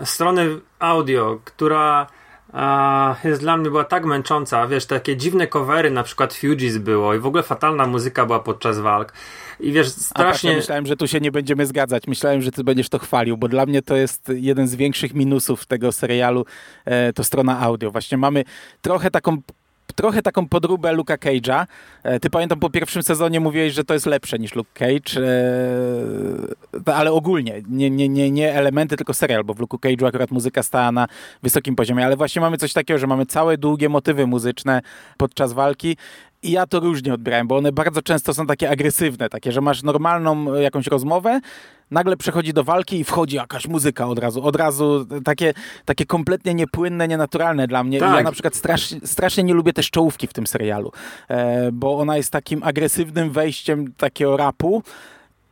[0.04, 0.46] stronę
[0.78, 2.06] audio, która
[2.52, 7.14] a, jest dla mnie była tak męcząca, wiesz, takie dziwne covery, na przykład Fugees było
[7.14, 9.12] i w ogóle fatalna muzyka była podczas walk.
[9.60, 10.50] I wiesz, strasznie...
[10.50, 12.06] Tak, ja myślałem, że tu się nie będziemy zgadzać.
[12.06, 15.66] Myślałem, że ty będziesz to chwalił, bo dla mnie to jest jeden z większych minusów
[15.66, 16.44] tego serialu,
[16.84, 17.90] e, to strona audio.
[17.90, 18.44] Właśnie mamy
[18.82, 19.42] trochę taką
[19.94, 21.66] trochę taką podróbę Luka Cage'a.
[22.02, 25.20] E, ty pamiętam po pierwszym sezonie mówiłeś, że to jest lepsze niż Luke Cage,
[26.86, 30.30] e, ale ogólnie, nie, nie, nie, nie elementy, tylko serial, bo w Luke Cage'u akurat
[30.30, 31.06] muzyka stała na
[31.42, 34.82] wysokim poziomie, ale właśnie mamy coś takiego, że mamy całe długie motywy muzyczne
[35.16, 35.96] podczas walki
[36.44, 39.82] i ja to różnie odbierałem, bo one bardzo często są takie agresywne, takie, że masz
[39.82, 41.40] normalną jakąś rozmowę,
[41.90, 44.44] nagle przechodzi do walki i wchodzi jakaś muzyka od razu.
[44.44, 48.00] Od razu takie, takie kompletnie niepłynne, nienaturalne dla mnie.
[48.00, 48.16] Tak.
[48.16, 50.92] Ja na przykład strasznie, strasznie nie lubię też czołówki w tym serialu,
[51.28, 54.82] e, bo ona jest takim agresywnym wejściem takiego rapu,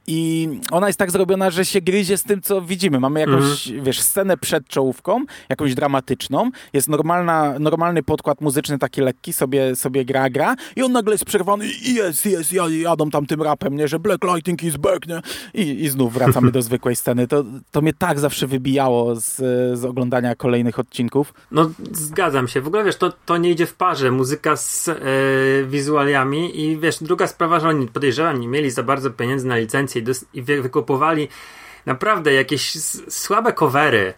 [0.07, 3.01] i ona jest tak zrobiona, że się gryzie z tym, co widzimy.
[3.01, 3.85] Mamy jakąś, mhm.
[3.85, 6.51] wiesz, scenę przed czołówką, jakąś dramatyczną.
[6.73, 10.55] Jest normalna, normalny podkład muzyczny, taki lekki, sobie, sobie gra, gra.
[10.77, 13.89] I on nagle jest przerwany i jest, jest, ja, jadą tam tym rapem, nie?
[13.89, 15.21] Że Black Lighting is back, nie?
[15.55, 17.29] I, i znów wracamy do zwykłej sceny.
[17.29, 19.37] To, to mnie tak zawsze wybijało z,
[19.79, 21.35] z oglądania kolejnych odcinków.
[21.51, 22.61] No, zgadzam się.
[22.61, 24.11] W ogóle, wiesz, to, to nie idzie w parze.
[24.11, 24.95] Muzyka z e,
[25.67, 29.92] wizualiami i, wiesz, druga sprawa, że oni podejrzewam, nie mieli za bardzo pieniędzy na licencję
[30.35, 31.29] i wykupowali
[31.87, 32.73] naprawdę jakieś
[33.09, 34.15] słabe covery,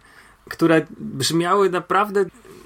[0.50, 2.24] które brzmiały naprawdę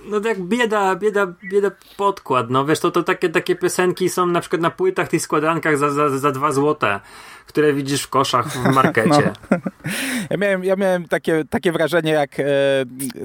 [0.09, 4.41] no jak bieda, bieda, bieda podkład, no wiesz, to, to takie, takie piosenki są na
[4.41, 7.01] przykład na płytach, tych składankach za, za, za dwa złote
[7.49, 9.33] które widzisz w koszach w markecie.
[9.51, 9.59] No.
[10.31, 12.45] Ja miałem, ja miałem takie, takie wrażenie, jak e,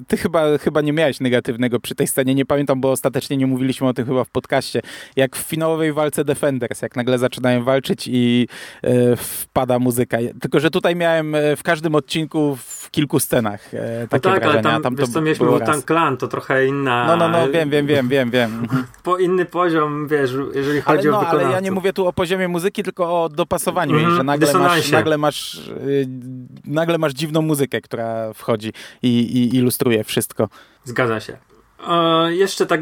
[0.08, 3.88] ty chyba, chyba nie miałeś negatywnego przy tej scenie, nie pamiętam, bo ostatecznie nie mówiliśmy
[3.88, 4.82] o tym chyba w podcaście,
[5.16, 8.48] jak w finałowej walce Defenders, jak nagle zaczynają walczyć i
[8.84, 10.18] e, wpada muzyka.
[10.42, 14.44] Tylko, że tutaj miałem e, w każdym odcinku w kilku scenach e, takie no tak,
[14.44, 14.70] wrażenia.
[14.70, 17.08] ale tam, tam wiesz, to mieliśmy Wu Clan, to trochę inna.
[17.08, 18.68] No, no, no, wiem, wiem, wiem, wiem, wiem.
[19.04, 21.48] Po inny poziom, wiesz, jeżeli chodzi ale, no, o wykonawców.
[21.48, 24.54] Ale ja nie mówię tu o poziomie muzyki, tylko o dopasowaniu jej, Mhm, że nagle
[24.54, 26.08] masz, nagle, masz, yy,
[26.66, 30.50] nagle masz dziwną muzykę, która wchodzi i, i ilustruje wszystko.
[30.84, 31.38] Zgadza się.
[31.88, 32.82] E, jeszcze tak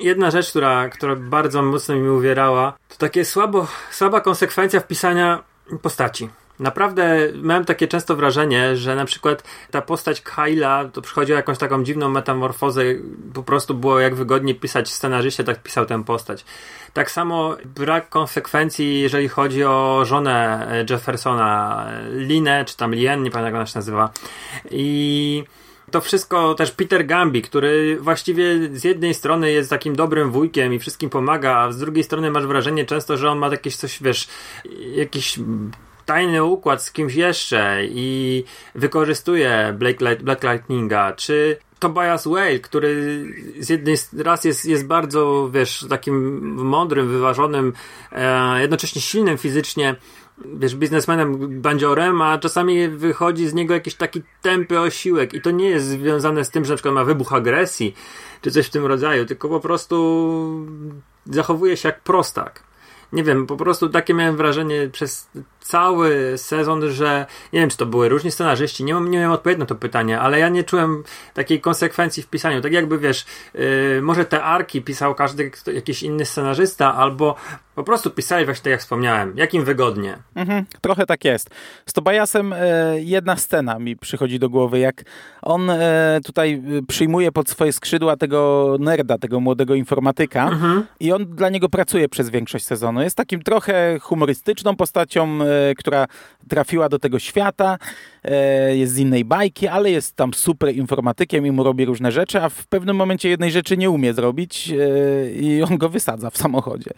[0.00, 5.42] jedna rzecz, która, która bardzo mocno mi uwierała, to takie słabo, słaba konsekwencja wpisania
[5.82, 6.28] postaci.
[6.62, 11.84] Naprawdę miałem takie często wrażenie, że na przykład ta postać Kyla to przychodziła jakąś taką
[11.84, 12.82] dziwną metamorfozę,
[13.34, 16.44] po prostu było jak wygodniej pisać scenarzyście, tak pisał tę postać.
[16.92, 23.44] Tak samo brak konsekwencji, jeżeli chodzi o żonę Jeffersona, Linę, czy tam Lien, nie pamiętam
[23.44, 24.10] jak ona się nazywa.
[24.70, 25.44] I
[25.90, 30.78] to wszystko też Peter Gambi, który właściwie z jednej strony jest takim dobrym wujkiem i
[30.78, 34.28] wszystkim pomaga, a z drugiej strony masz wrażenie często, że on ma jakieś coś, wiesz,
[34.94, 35.38] jakiś
[36.06, 38.44] tajny układ z kimś jeszcze i
[38.74, 43.24] wykorzystuje Light, Black Lightninga, czy Tobias Whale, który
[43.60, 47.72] z jednej raz jest, jest bardzo, wiesz, takim mądrym, wyważonym,
[48.12, 49.96] e, jednocześnie silnym fizycznie,
[50.44, 55.68] wiesz, biznesmenem, bandziorem, a czasami wychodzi z niego jakiś taki tępy osiłek i to nie
[55.68, 57.94] jest związane z tym, że na przykład ma wybuch agresji,
[58.40, 60.66] czy coś w tym rodzaju, tylko po prostu
[61.26, 62.71] zachowuje się jak prostak.
[63.12, 65.28] Nie wiem, po prostu takie miałem wrażenie przez
[65.60, 69.60] cały sezon, że nie wiem, czy to były różni scenarzyści, nie mam, nie mam odpowiedzi
[69.60, 71.04] na to pytanie, ale ja nie czułem
[71.34, 72.60] takiej konsekwencji w pisaniu.
[72.60, 77.36] Tak jakby wiesz, yy, może te arki pisał każdy jakiś inny scenarzysta, albo
[77.74, 80.16] po prostu pisali właśnie tak jak wspomniałem, jak im wygodnie.
[80.34, 81.50] Mhm, trochę tak jest.
[81.86, 82.56] Z Tobiasem e,
[82.98, 85.02] jedna scena mi przychodzi do głowy, jak
[85.42, 90.86] on e, tutaj e, przyjmuje pod swoje skrzydła tego nerda, tego młodego informatyka Mhm.
[91.00, 93.02] i on dla niego pracuje przez większość sezonu.
[93.02, 96.06] Jest takim trochę humorystyczną postacią, e, która
[96.48, 97.78] trafiła do tego świata,
[98.72, 102.48] jest z innej bajki, ale jest tam super informatykiem i mu robi różne rzeczy, a
[102.48, 106.90] w pewnym momencie jednej rzeczy nie umie zrobić e, i on go wysadza w samochodzie.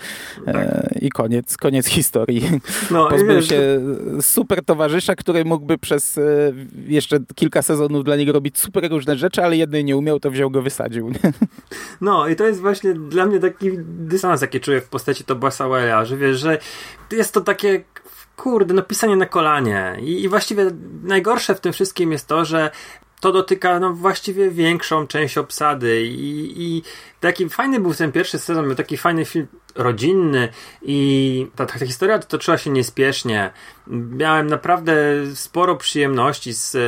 [0.46, 2.50] E, I koniec, koniec historii.
[2.90, 3.80] No, Pozbył się
[4.20, 6.22] super towarzysza, który mógłby przez e,
[6.86, 10.50] jeszcze kilka sezonów dla niego robić super różne rzeczy, ale jednej nie umiał, to wziął
[10.50, 11.12] go, wysadził.
[12.00, 16.04] No i to jest właśnie dla mnie taki dysonans, jaki czuję w postaci Tobiasa Whale'a,
[16.04, 16.58] że wiesz, że
[17.12, 17.84] jest to takie
[18.37, 20.70] kurde, no pisanie na kolanie I, i właściwie
[21.03, 22.70] najgorsze w tym wszystkim jest to, że
[23.20, 26.82] to dotyka no, właściwie większą część obsady i, i
[27.20, 30.49] taki fajny był ten pierwszy sezon, był taki fajny film rodzinny
[30.82, 33.51] i ta, ta historia toczyła się niespiesznie.
[33.87, 34.95] Miałem naprawdę
[35.35, 36.78] sporo przyjemności z, e,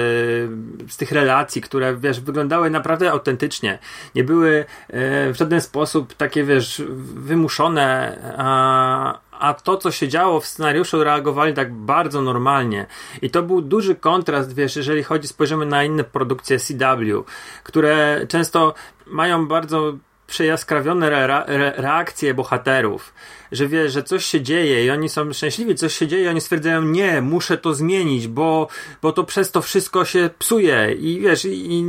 [0.91, 3.79] z tych relacji, które wiesz, wyglądały naprawdę autentycznie.
[4.15, 6.83] Nie były e, w żaden sposób takie, wiesz,
[7.15, 12.87] wymuszone, a, a to, co się działo w scenariuszu, reagowali tak bardzo normalnie.
[13.23, 17.25] I to był duży kontrast, wiesz, jeżeli chodzi, spojrzymy na inne produkcje CW,
[17.63, 18.75] które często
[19.07, 19.95] mają bardzo
[20.27, 23.15] przejaskrawione re, re, reakcje bohaterów,
[23.53, 26.41] że wiesz, że coś się dzieje i oni są szczęśliwi, coś się dzieje i oni
[26.41, 28.69] stwierdzają, nie, muszę to zmienić, bo,
[29.03, 31.85] bo to przez to wszystko się psuje i wiesz, i, i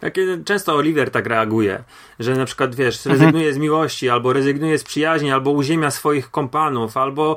[0.00, 1.84] takie często Oliver tak reaguje,
[2.20, 6.96] że na przykład, wiesz, rezygnuje z miłości, albo rezygnuje z przyjaźni, albo uziemia swoich kompanów,
[6.96, 7.36] albo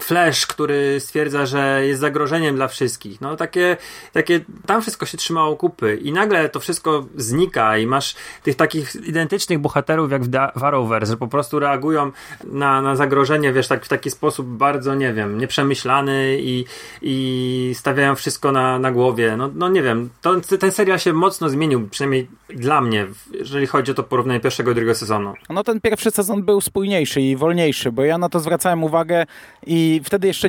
[0.00, 3.20] Flash, który stwierdza, że jest zagrożeniem dla wszystkich.
[3.20, 3.76] No takie,
[4.12, 8.94] takie, tam wszystko się trzymało kupy i nagle to wszystko znika i masz tych takich
[8.94, 12.12] identycznych bohaterów jak w, da- w Arrowverse, że po prostu reagują
[12.44, 16.64] na, na zagrożenie, wiesz, tak w taki sposób bardzo, nie wiem, nieprzemyślany i,
[17.02, 19.36] i stawiają wszystko na, na głowie.
[19.36, 23.90] No, no nie wiem, to, ten serial się mocno zmienił, przynajmniej dla mnie, jeżeli chodzi
[23.90, 25.34] o to porównanie pierwszego i drugiego sezonu.
[25.50, 29.26] No ten pierwszy sezon był spójniejszy i wolniejszy, bo ja na to zwracałem uwagę
[29.66, 30.48] i wtedy jeszcze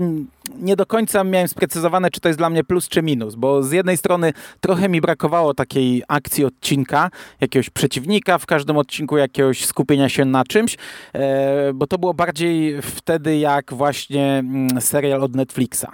[0.60, 3.72] nie do końca miałem sprecyzowane, czy to jest dla mnie plus czy minus, bo z
[3.72, 7.10] jednej strony trochę mi brakowało takiej akcji odcinka,
[7.42, 10.78] jakiegoś przeciwnika w każdym odcinku, jakiegoś skupienia się na czymś,
[11.14, 15.86] e, bo to było bardziej wtedy jak właśnie mm, serial od Netflixa,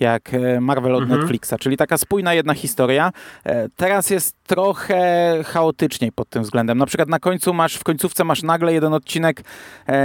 [0.00, 1.20] jak e, Marvel od Mhm.
[1.20, 3.12] Netflixa, czyli taka spójna jedna historia.
[3.44, 6.78] E, teraz jest trochę chaotyczniej pod tym względem.
[6.78, 9.42] Na przykład na końcu masz, w końcówce masz nagle jeden odcinek,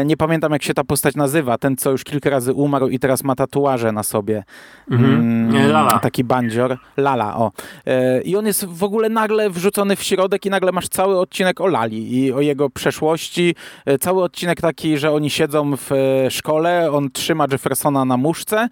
[0.05, 3.23] nie pamiętam jak się ta postać nazywa, ten co już kilka razy umarł i teraz
[3.23, 4.43] ma tatuaże na sobie.
[4.91, 5.51] Mhm.
[5.51, 5.99] Nie, Lala.
[5.99, 6.77] Taki bandzior.
[6.97, 7.51] Lala, o.
[7.85, 11.61] E, I on jest w ogóle nagle wrzucony w środek i nagle masz cały odcinek
[11.61, 13.55] o Lali i o jego przeszłości.
[13.85, 18.67] E, Cały odcinek taki, że oni siedzą w e, szkole, on trzyma Jeffersona na muszce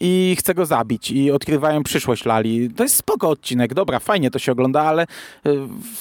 [0.00, 2.70] i chce go zabić i odkrywają przyszłość Lali.
[2.70, 5.06] To jest spoko odcinek, dobra, fajnie to się ogląda, ale e,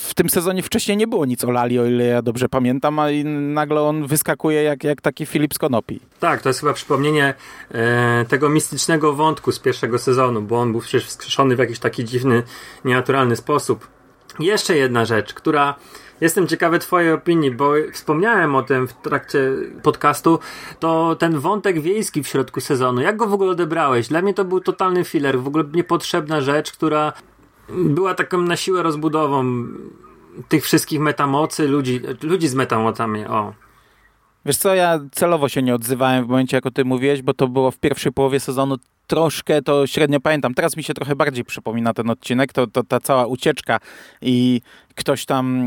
[0.04, 3.08] w tym sezonie wcześniej nie było nic o Lali, o ile ja dobrze pamiętam, a
[3.26, 6.00] nagle on wyskakuje jak, jak taki Filip z Konopi.
[6.20, 7.34] Tak, to jest chyba przypomnienie
[7.72, 12.06] e, tego mistycznego wątku z pierwszego sezonu, bo on był przecież wskrzeszony w jakiś taki
[12.06, 12.43] dziwny,
[12.86, 13.88] nienaturalny sposób.
[14.39, 15.76] Jeszcze jedna rzecz, która
[16.22, 19.51] jestem ciekawy Twojej opinii, bo wspomniałem o tym w trakcie
[19.84, 20.39] podcastu.
[20.80, 23.01] To ten wątek wiejski w środku sezonu.
[23.01, 24.07] Jak go w ogóle odebrałeś?
[24.07, 27.13] Dla mnie to był totalny filler, w ogóle niepotrzebna rzecz, która
[27.70, 29.65] była taką na siłę rozbudową
[30.49, 33.26] tych wszystkich metamocy, ludzi, ludzi z metamocami.
[33.26, 33.53] O.
[34.45, 37.47] Wiesz co, ja celowo się nie odzywałem w momencie, jak o tym mówiłeś, bo to
[37.47, 38.78] było w pierwszej połowie sezonu
[39.08, 40.53] troszkę, to średnio pamiętam.
[40.53, 43.80] Teraz mi się trochę bardziej przypomina ten odcinek, to, to ta cała ucieczka
[44.22, 44.62] i
[44.95, 45.62] ktoś tam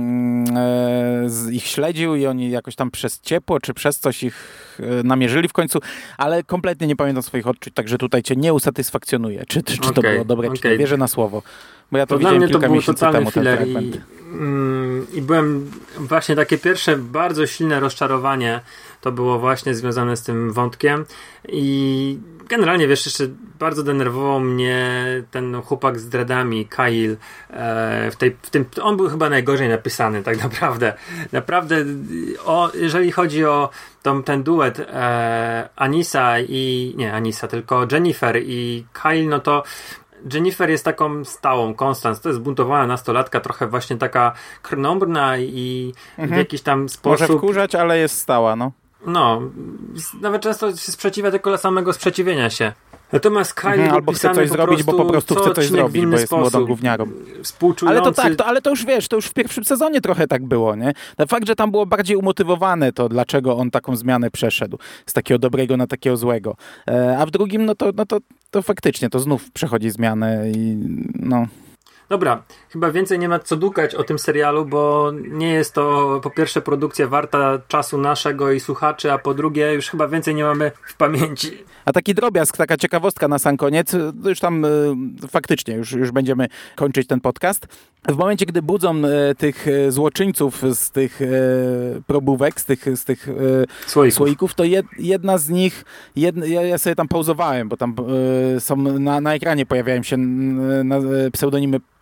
[0.56, 4.36] e, ich śledził i oni jakoś tam przez ciepło czy przez coś ich
[4.80, 5.78] e, namierzyli w końcu,
[6.18, 9.94] ale kompletnie nie pamiętam swoich odczuć, także tutaj cię nie usatysfakcjonuje, czy, czy, czy okay,
[9.94, 10.58] to było dobre, okay.
[10.58, 10.78] czy nie.
[10.78, 11.42] Wierzę na słowo.
[11.92, 13.96] Bo ja to, to widziałem kilka miesięcy temu, ten fragment.
[13.96, 14.00] I,
[14.32, 18.60] mm, I byłem właśnie takie pierwsze bardzo silne rozczarowanie
[19.00, 21.04] to było właśnie związane z tym wątkiem
[21.48, 22.18] i
[22.50, 23.24] generalnie wiesz, jeszcze
[23.58, 27.16] bardzo denerwował mnie ten chłopak z dreadami, Kyle,
[27.50, 30.92] e, w, tej, w tym, on był chyba najgorzej napisany tak naprawdę.
[31.32, 31.76] Naprawdę,
[32.44, 33.70] o, jeżeli chodzi o
[34.02, 39.62] tą, ten duet e, Anisa i, nie Anisa, tylko Jennifer i Kyle, no to
[40.34, 44.32] Jennifer jest taką stałą, Konstans, to jest zbuntowana nastolatka, trochę właśnie taka
[44.62, 46.34] krnąbrna i mhm.
[46.34, 47.28] w jakiś tam sposób...
[47.28, 48.72] Może wkurzać, ale jest stała, no.
[49.06, 49.42] No,
[50.20, 52.72] nawet często się sprzeciwia tylko dla samego sprzeciwienia się.
[53.12, 56.26] Natomiast Kyle mhm, albo chce coś zrobić, bo po prostu chce coś zrobić, bo jest
[56.26, 57.06] sposób, młodą gówniarą.
[57.86, 60.44] Ale to tak, to, ale to już wiesz, to już w pierwszym sezonie trochę tak
[60.44, 60.92] było, nie?
[61.18, 65.38] Na fakt, że tam było bardziej umotywowane to, dlaczego on taką zmianę przeszedł z takiego
[65.38, 66.56] dobrego na takiego złego.
[66.88, 68.18] E, a w drugim, no to, no to,
[68.50, 70.76] to faktycznie to znów przechodzi zmianę i
[71.14, 71.46] no...
[72.10, 76.30] Dobra, chyba więcej nie ma co dukać o tym serialu, bo nie jest to po
[76.30, 80.72] pierwsze produkcja warta czasu naszego i słuchaczy, a po drugie już chyba więcej nie mamy
[80.86, 81.64] w pamięci.
[81.84, 84.68] A taki drobiazg, taka ciekawostka na sam koniec, już tam y,
[85.28, 87.66] faktycznie, już, już będziemy kończyć ten podcast.
[88.08, 91.20] W momencie, gdy budzą y, tych y, złoczyńców z tych
[92.06, 93.28] probówek, z tych, z tych
[93.86, 94.16] słoików.
[94.16, 95.84] słoików, to jed, jedna z nich,
[96.16, 97.94] jedna, ja, sobie tam pauzowałem, bo tam
[98.58, 100.16] są na, na ekranie pojawiają się
[101.32, 101.99] pseudonimy E,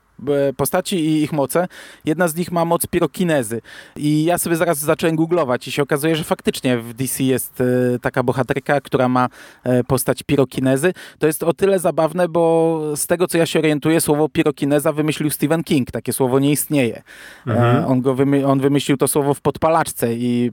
[0.56, 1.68] postaci i ich moce.
[2.04, 3.60] Jedna z nich ma moc pirokinezy.
[3.96, 7.98] I ja sobie zaraz zacząłem googlować i się okazuje, że faktycznie w DC jest e,
[7.98, 9.28] taka bohaterka, która ma
[9.64, 10.92] e, postać pirokinezy.
[11.18, 15.30] To jest o tyle zabawne, bo z tego co ja się orientuję, słowo pirokineza wymyślił
[15.30, 15.90] Stephen King.
[15.90, 17.02] Takie słowo nie istnieje.
[17.46, 17.84] Mhm.
[17.84, 20.50] On, go wymy on wymyślił to słowo w podpalaczce i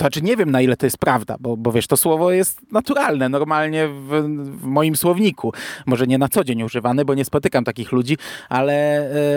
[0.00, 3.28] znaczy nie wiem na ile to jest prawda, bo, bo wiesz, to słowo jest naturalne,
[3.28, 4.08] normalnie w,
[4.38, 5.52] w moim słowniku.
[5.86, 8.16] Może nie na co dzień używane, bo nie spotykam takich ludzi,
[8.48, 8.74] ale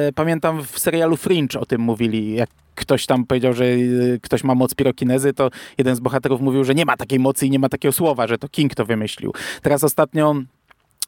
[0.08, 3.78] e, pamiętam w serialu Fringe o tym mówili, jak ktoś tam powiedział, że e,
[4.22, 7.50] ktoś ma moc pirokinezy, to jeden z bohaterów mówił, że nie ma takiej mocy i
[7.50, 9.34] nie ma takiego słowa, że to King to wymyślił.
[9.62, 10.36] Teraz ostatnio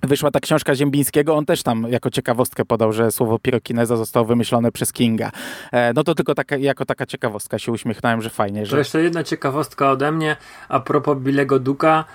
[0.03, 4.71] wyszła ta książka Ziembińskiego, on też tam jako ciekawostkę podał, że słowo pirokineza zostało wymyślone
[4.71, 5.31] przez Kinga.
[5.71, 8.65] E, no to tylko taka, jako taka ciekawostka się uśmiechnąłem, że fajnie.
[8.65, 8.71] Że...
[8.71, 10.37] To jeszcze jedna ciekawostka ode mnie
[10.69, 12.05] a propos Billego Duka.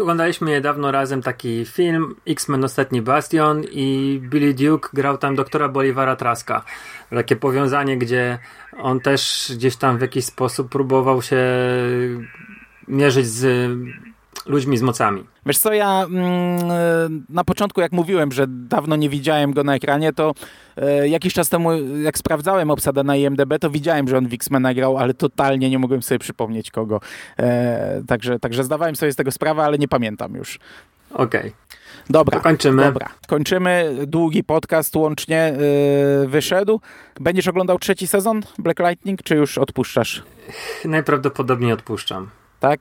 [0.00, 6.16] Oglądaliśmy niedawno razem taki film X-Men Ostatni Bastion i Billy Duke grał tam doktora Bolivara
[6.16, 6.64] Traska.
[7.10, 8.38] Takie powiązanie, gdzie
[8.78, 11.42] on też gdzieś tam w jakiś sposób próbował się
[12.88, 13.70] mierzyć z
[14.46, 15.24] ludźmi z mocami.
[15.46, 20.12] Wiesz co, ja mm, na początku jak mówiłem, że dawno nie widziałem go na ekranie,
[20.12, 20.34] to
[20.76, 21.70] e, jakiś czas temu
[22.02, 25.78] jak sprawdzałem obsadę na IMDB, to widziałem, że on w X-Mena grał, ale totalnie nie
[25.78, 27.00] mogłem sobie przypomnieć kogo.
[27.38, 30.58] E, także, także zdawałem sobie z tego sprawę, ale nie pamiętam już.
[31.10, 31.40] Okej.
[31.40, 31.52] Okay.
[32.10, 32.84] Dobra, kończymy.
[32.84, 33.96] Dobra, kończymy.
[34.06, 35.56] Długi podcast łącznie
[36.20, 36.80] yy, wyszedł.
[37.20, 40.22] Będziesz oglądał trzeci sezon Black Lightning, czy już odpuszczasz?
[40.84, 42.30] Najprawdopodobniej odpuszczam.
[42.60, 42.80] Tak?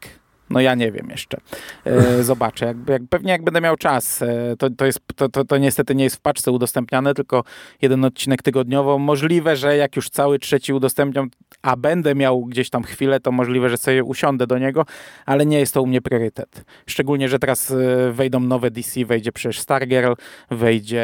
[0.53, 1.37] No ja nie wiem jeszcze.
[1.85, 2.65] E, zobaczę.
[2.65, 4.21] Jak, jak, pewnie jak będę miał czas.
[4.21, 7.43] E, to, to, jest, to, to, to niestety nie jest w paczce udostępniane, tylko
[7.81, 8.99] jeden odcinek tygodniowo.
[8.99, 11.29] Możliwe, że jak już cały trzeci udostępniam,
[11.61, 14.85] a będę miał gdzieś tam chwilę, to możliwe, że sobie usiądę do niego,
[15.25, 16.65] ale nie jest to u mnie priorytet.
[16.85, 20.13] Szczególnie, że teraz e, wejdą nowe DC, wejdzie przecież Stargirl,
[20.51, 21.03] wejdzie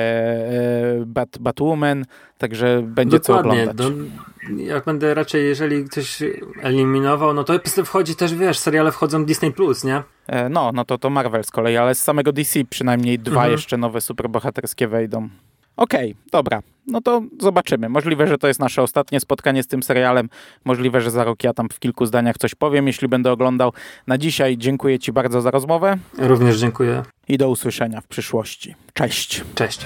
[1.06, 2.06] Bat, Batwoman,
[2.40, 3.66] także będzie Dokładnie.
[3.66, 3.76] co oglądać.
[3.76, 3.92] Do,
[4.58, 6.24] jak będę raczej, jeżeli coś
[6.62, 7.54] eliminował, no to
[7.86, 10.04] wchodzi też, wiesz, seriale wchodzą Disney+, Plus, nie?
[10.28, 13.52] E, no, no to to Marvel z kolei, ale z samego DC przynajmniej dwa mhm.
[13.52, 15.30] jeszcze nowe superbohaterskie wejdą.
[15.78, 16.62] Okej, okay, dobra.
[16.88, 17.90] No to zobaczymy.
[17.90, 20.30] Możliwe, że to jest nasze ostatnie spotkanie z tym serialem.
[20.66, 23.74] Możliwe, że za rok ja tam w kilku zdaniach coś powiem, jeśli będę oglądał.
[24.08, 25.98] Na dzisiaj dziękuję Ci bardzo za rozmowę.
[26.18, 27.04] Również dziękuję.
[27.28, 28.76] I do usłyszenia w przyszłości.
[28.94, 29.44] Cześć.
[29.56, 29.86] Cześć.